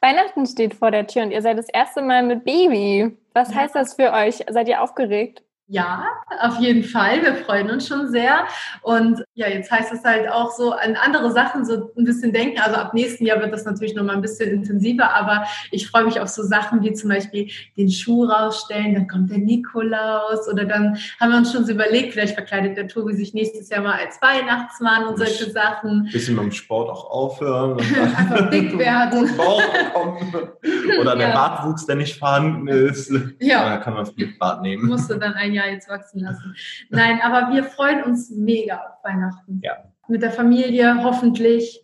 [0.00, 3.16] Weihnachten steht vor der Tür und ihr seid das erste Mal mit Baby.
[3.34, 3.60] Was ja.
[3.60, 4.40] heißt das für euch?
[4.50, 5.42] Seid ihr aufgeregt?
[5.68, 6.04] Ja,
[6.40, 7.22] auf jeden Fall.
[7.22, 8.44] Wir freuen uns schon sehr.
[8.82, 12.60] Und ja, jetzt heißt es halt auch so an andere Sachen so ein bisschen denken.
[12.60, 15.14] Also ab nächsten Jahr wird das natürlich noch mal ein bisschen intensiver.
[15.14, 18.94] Aber ich freue mich auf so Sachen wie zum Beispiel den Schuh rausstellen.
[18.94, 20.48] Dann kommt der Nikolaus.
[20.52, 23.82] Oder dann haben wir uns schon so überlegt, vielleicht verkleidet der Tobi sich nächstes Jahr
[23.82, 26.06] mal als Weihnachtsmann und solche Sachen.
[26.06, 27.78] Ein bisschen dem Sport auch aufhören.
[28.18, 29.30] Einfach dick werden.
[31.00, 31.34] Oder der ja.
[31.34, 33.12] Bartwuchs, der nicht vorhanden ist.
[33.38, 33.70] Ja.
[33.70, 34.86] Dann kann man das Bart nehmen.
[34.86, 36.54] Musste dann ein Jahr Jahr jetzt wachsen lassen.
[36.90, 39.60] Nein, aber wir freuen uns mega auf Weihnachten.
[39.62, 39.76] Ja.
[40.08, 41.82] Mit der Familie hoffentlich.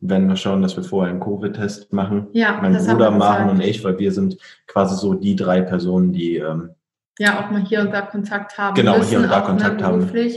[0.00, 2.28] Wenn wir schauen, dass wir vorher einen Covid-Test machen.
[2.32, 6.36] Ja, mein Bruder, Maren und ich, weil wir sind quasi so die drei Personen, die
[6.36, 6.70] ähm,
[7.18, 8.74] ja auch mal hier und da Kontakt haben.
[8.74, 10.10] Genau, müssen, hier und da Kontakt haben.
[10.10, 10.32] Genau.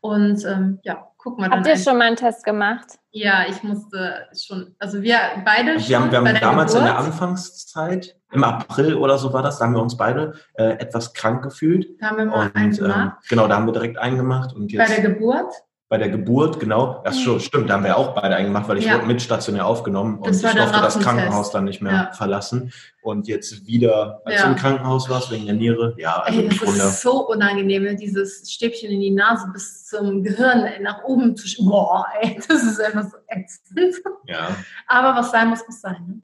[0.00, 1.48] Und ähm, ja, guck mal.
[1.48, 2.98] Habt ihr schon mal einen Test gemacht?
[3.18, 5.88] Ja, ich musste schon, also wir beide schon.
[5.88, 6.88] Wir haben, wir haben damals Geburt.
[6.88, 10.74] in der Anfangszeit, im April oder so war das, da haben wir uns beide äh,
[10.78, 12.00] etwas krank gefühlt.
[12.00, 13.16] Da haben wir mal und, einen ähm, gemacht.
[13.16, 14.54] Ähm, genau, da haben wir direkt einen gemacht.
[14.54, 15.52] Und jetzt, Bei der Geburt?
[15.88, 17.00] Bei der Geburt, genau.
[17.02, 17.40] Das mhm.
[17.40, 18.94] stimmt, da haben wir auch beide eingemacht, weil ich ja.
[18.94, 22.12] wurde mit stationär aufgenommen und ich durfte das Krankenhaus dann nicht mehr ja.
[22.12, 22.72] verlassen.
[23.00, 24.42] Und jetzt wieder, als ja.
[24.44, 26.80] du im Krankenhaus warst, wegen der Niere, ja, also Ey, das Grunde.
[26.80, 27.96] ist so unangenehm, ne?
[27.96, 32.80] dieses Stäbchen in die Nase bis zum Gehirn nach oben zu Boah, ey, das ist
[32.80, 34.02] einfach so ätzend.
[34.26, 34.54] Ja.
[34.86, 36.04] Aber was sein muss, muss sein.
[36.06, 36.20] Ne?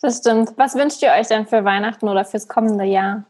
[0.00, 0.52] Das stimmt.
[0.56, 3.24] Was wünscht ihr euch denn für Weihnachten oder fürs kommende Jahr?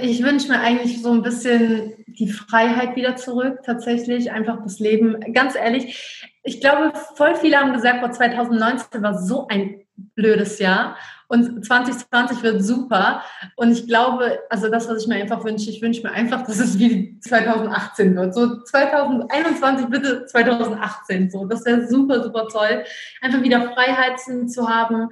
[0.00, 5.20] Ich wünsche mir eigentlich so ein bisschen die Freiheit wieder zurück, tatsächlich, einfach das Leben.
[5.32, 10.96] Ganz ehrlich, ich glaube, voll viele haben gesagt, vor 2019 war so ein blödes Jahr.
[11.28, 13.22] Und 2020 wird super.
[13.56, 16.58] Und ich glaube, also das, was ich mir einfach wünsche, ich wünsche mir einfach, dass
[16.58, 18.34] es wie 2018 wird.
[18.34, 21.30] So 2021, bitte 2018.
[21.30, 22.84] So, das wäre super, super toll.
[23.22, 25.10] Einfach wieder Freiheiten zu haben.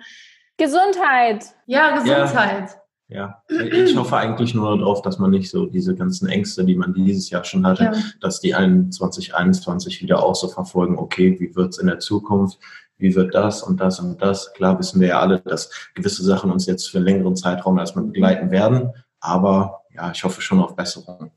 [0.58, 1.46] Gesundheit.
[1.66, 2.70] Ja, Gesundheit.
[2.70, 2.81] Ja.
[3.14, 6.94] Ja, ich hoffe eigentlich nur darauf, dass man nicht so diese ganzen Ängste, die man
[6.94, 7.92] dieses Jahr schon hatte, ja.
[8.20, 12.58] dass die einen 2021 wieder auch so verfolgen, okay, wie wird es in der Zukunft,
[12.96, 14.52] wie wird das und das und das.
[14.54, 18.06] Klar wissen wir ja alle, dass gewisse Sachen uns jetzt für einen längeren Zeitraum erstmal
[18.06, 18.90] begleiten werden,
[19.20, 21.30] aber ja, ich hoffe schon auf Besserung.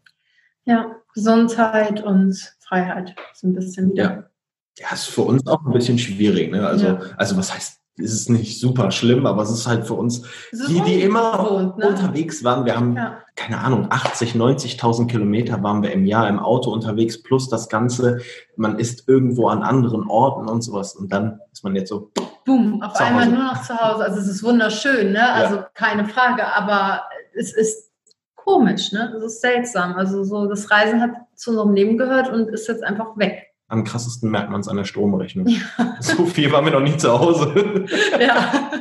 [0.65, 4.03] Ja, Gesundheit und Freiheit so ein bisschen wieder.
[4.03, 4.29] Ja.
[4.77, 6.51] Ja, ist für uns auch ein bisschen schwierig.
[6.51, 6.67] Ne?
[6.67, 6.99] Also, ja.
[7.15, 10.81] also was heißt ist es nicht super schlimm, aber es ist halt für uns, die,
[10.81, 11.87] die immer ne?
[11.87, 12.65] unterwegs waren.
[12.65, 13.19] Wir haben, ja.
[13.35, 18.19] keine Ahnung, 80, 90.000 Kilometer waren wir im Jahr im Auto unterwegs, plus das Ganze,
[18.57, 20.95] man ist irgendwo an anderen Orten und sowas.
[20.95, 22.11] Und dann ist man jetzt so.
[22.45, 24.03] Boom, auf einmal nur noch zu Hause.
[24.03, 25.31] Also es ist wunderschön, ne?
[25.31, 25.69] Also ja.
[25.73, 27.91] keine Frage, aber es ist
[28.35, 29.13] komisch, ne?
[29.15, 29.93] Es ist seltsam.
[29.93, 33.83] Also so, das Reisen hat zu unserem Leben gehört und ist jetzt einfach weg am
[33.83, 35.47] krassesten merkt man es an der Stromrechnung.
[35.47, 35.59] Ja.
[35.99, 37.85] So viel war mir noch nie zu Hause.
[38.19, 38.71] Ja,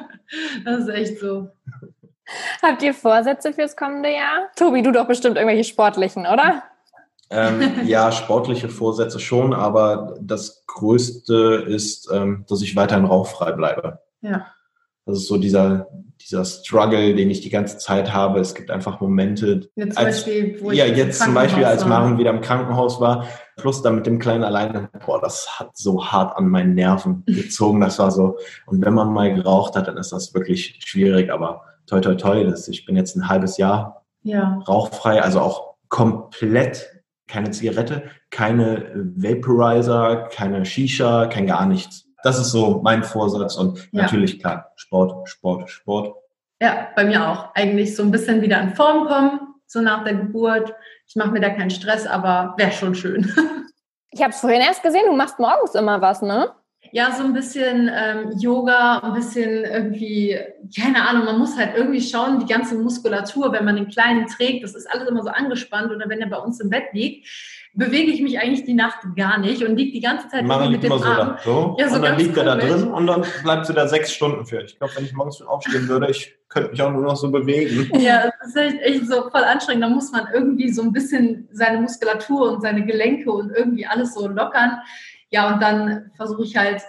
[0.64, 1.49] das ist echt so.
[2.62, 4.51] Habt ihr Vorsätze fürs kommende Jahr?
[4.57, 6.62] Tobi, du doch bestimmt irgendwelche sportlichen, oder?
[7.30, 14.01] Ähm, ja, sportliche Vorsätze schon, aber das Größte ist, ähm, dass ich weiterhin rauchfrei bleibe.
[14.22, 14.47] Ja.
[15.07, 15.89] Das ist so dieser,
[16.22, 18.41] dieser Struggle, den ich die ganze Zeit habe.
[18.41, 19.68] Es gibt einfach Momente.
[19.74, 23.26] Ja, zum als, Beispiel, wo ja, jetzt zum Beispiel, als Maren wieder im Krankenhaus war,
[23.57, 27.80] plus dann mit dem Kleinen alleine, boah, das hat so hart an meinen Nerven gezogen.
[27.80, 31.62] Das war so, und wenn man mal geraucht hat, dann ist das wirklich schwierig, aber
[31.86, 34.61] toi, toi, toi, das, ich bin jetzt ein halbes Jahr ja.
[34.68, 36.90] rauchfrei, also auch komplett
[37.26, 43.78] keine Zigarette, keine Vaporizer, keine Shisha, kein gar nichts das ist so mein Vorsatz und
[43.92, 44.02] ja.
[44.02, 46.16] natürlich klar, Sport, Sport, Sport.
[46.61, 47.55] Ja, bei mir auch.
[47.55, 50.74] Eigentlich so ein bisschen wieder in Form kommen, so nach der Geburt.
[51.06, 53.32] Ich mache mir da keinen Stress, aber wäre schon schön.
[54.16, 56.48] Ich habe es vorhin erst gesehen, du machst morgens immer was, ne?
[56.92, 60.38] Ja, so ein bisschen ähm, Yoga, ein bisschen irgendwie,
[60.78, 64.62] keine Ahnung, man muss halt irgendwie schauen, die ganze Muskulatur, wenn man den Kleinen trägt,
[64.62, 67.26] das ist alles immer so angespannt oder wenn er bei uns im Bett liegt,
[67.75, 70.83] bewege ich mich eigentlich die Nacht gar nicht und liege die ganze Zeit Mara mit
[70.83, 71.37] dem immer Arm.
[71.45, 71.77] So, so.
[71.79, 74.47] Ja, so und dann liegt er da drin und dann bleibst du da sechs Stunden
[74.47, 74.62] für.
[74.62, 77.91] Ich glaube, wenn ich morgens aufstehen würde, ich könnte mich auch nur noch so bewegen.
[78.01, 79.85] Ja, das ist echt, echt so voll anstrengend.
[79.85, 84.14] Da muss man irgendwie so ein bisschen seine Muskulatur und seine Gelenke und irgendwie alles
[84.14, 84.79] so lockern.
[85.31, 86.81] Ja, und dann versuche ich halt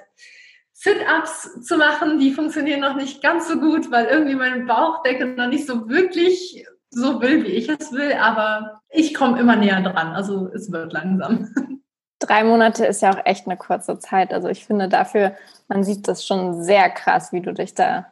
[0.72, 2.20] Sit-ups zu machen.
[2.20, 6.64] Die funktionieren noch nicht ganz so gut, weil irgendwie meine Bauchdecke noch nicht so wirklich
[6.96, 10.14] so will, wie ich es will, aber ich komme immer näher dran.
[10.14, 11.82] Also es wird langsam.
[12.20, 14.34] Drei Monate ist ja auch echt eine kurze Zeit.
[14.34, 15.36] Also ich finde dafür,
[15.68, 18.08] man sieht das schon sehr krass, wie du dich da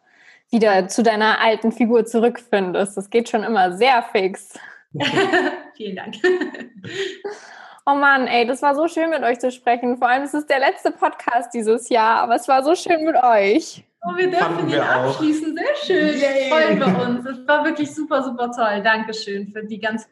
[0.50, 2.98] wieder zu deiner alten Figur zurückfindest.
[2.98, 4.60] Das geht schon immer sehr fix.
[5.76, 6.16] Vielen Dank.
[7.86, 9.98] Oh Mann, ey, das war so schön mit euch zu sprechen.
[9.98, 13.16] Vor allem, es ist der letzte Podcast dieses Jahr, aber es war so schön mit
[13.16, 13.84] euch.
[14.06, 15.56] Oh, wir dürfen ihn abschließen.
[15.56, 16.20] Sehr schön.
[16.20, 16.49] Yay.
[16.49, 17.26] Freuen wir uns.
[17.26, 18.82] Es war wirklich super, super toll.
[18.84, 20.10] Dankeschön für die ganzen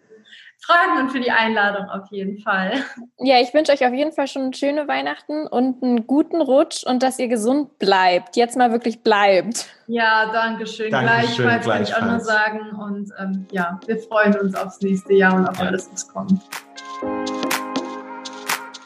[0.63, 2.83] Fragen und für die Einladung auf jeden Fall.
[3.17, 7.03] Ja, ich wünsche euch auf jeden Fall schon schöne Weihnachten und einen guten Rutsch und
[7.03, 8.35] dass ihr gesund bleibt.
[8.35, 9.67] Jetzt mal wirklich bleibt.
[9.87, 10.91] Ja, danke schön.
[10.91, 12.71] Dankeschön gleichfalls, kann ich auch nur sagen.
[12.79, 15.65] Und ähm, ja, wir freuen uns aufs nächste Jahr und auf ja.
[15.65, 16.41] alles, was kommt.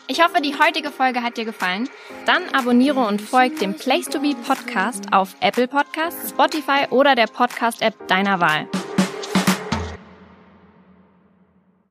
[0.07, 1.89] Ich hoffe, die heutige Folge hat dir gefallen.
[2.27, 7.25] Dann abonniere und folge dem Place to Be Podcast auf Apple Podcasts, Spotify oder der
[7.27, 8.67] Podcast-App deiner Wahl.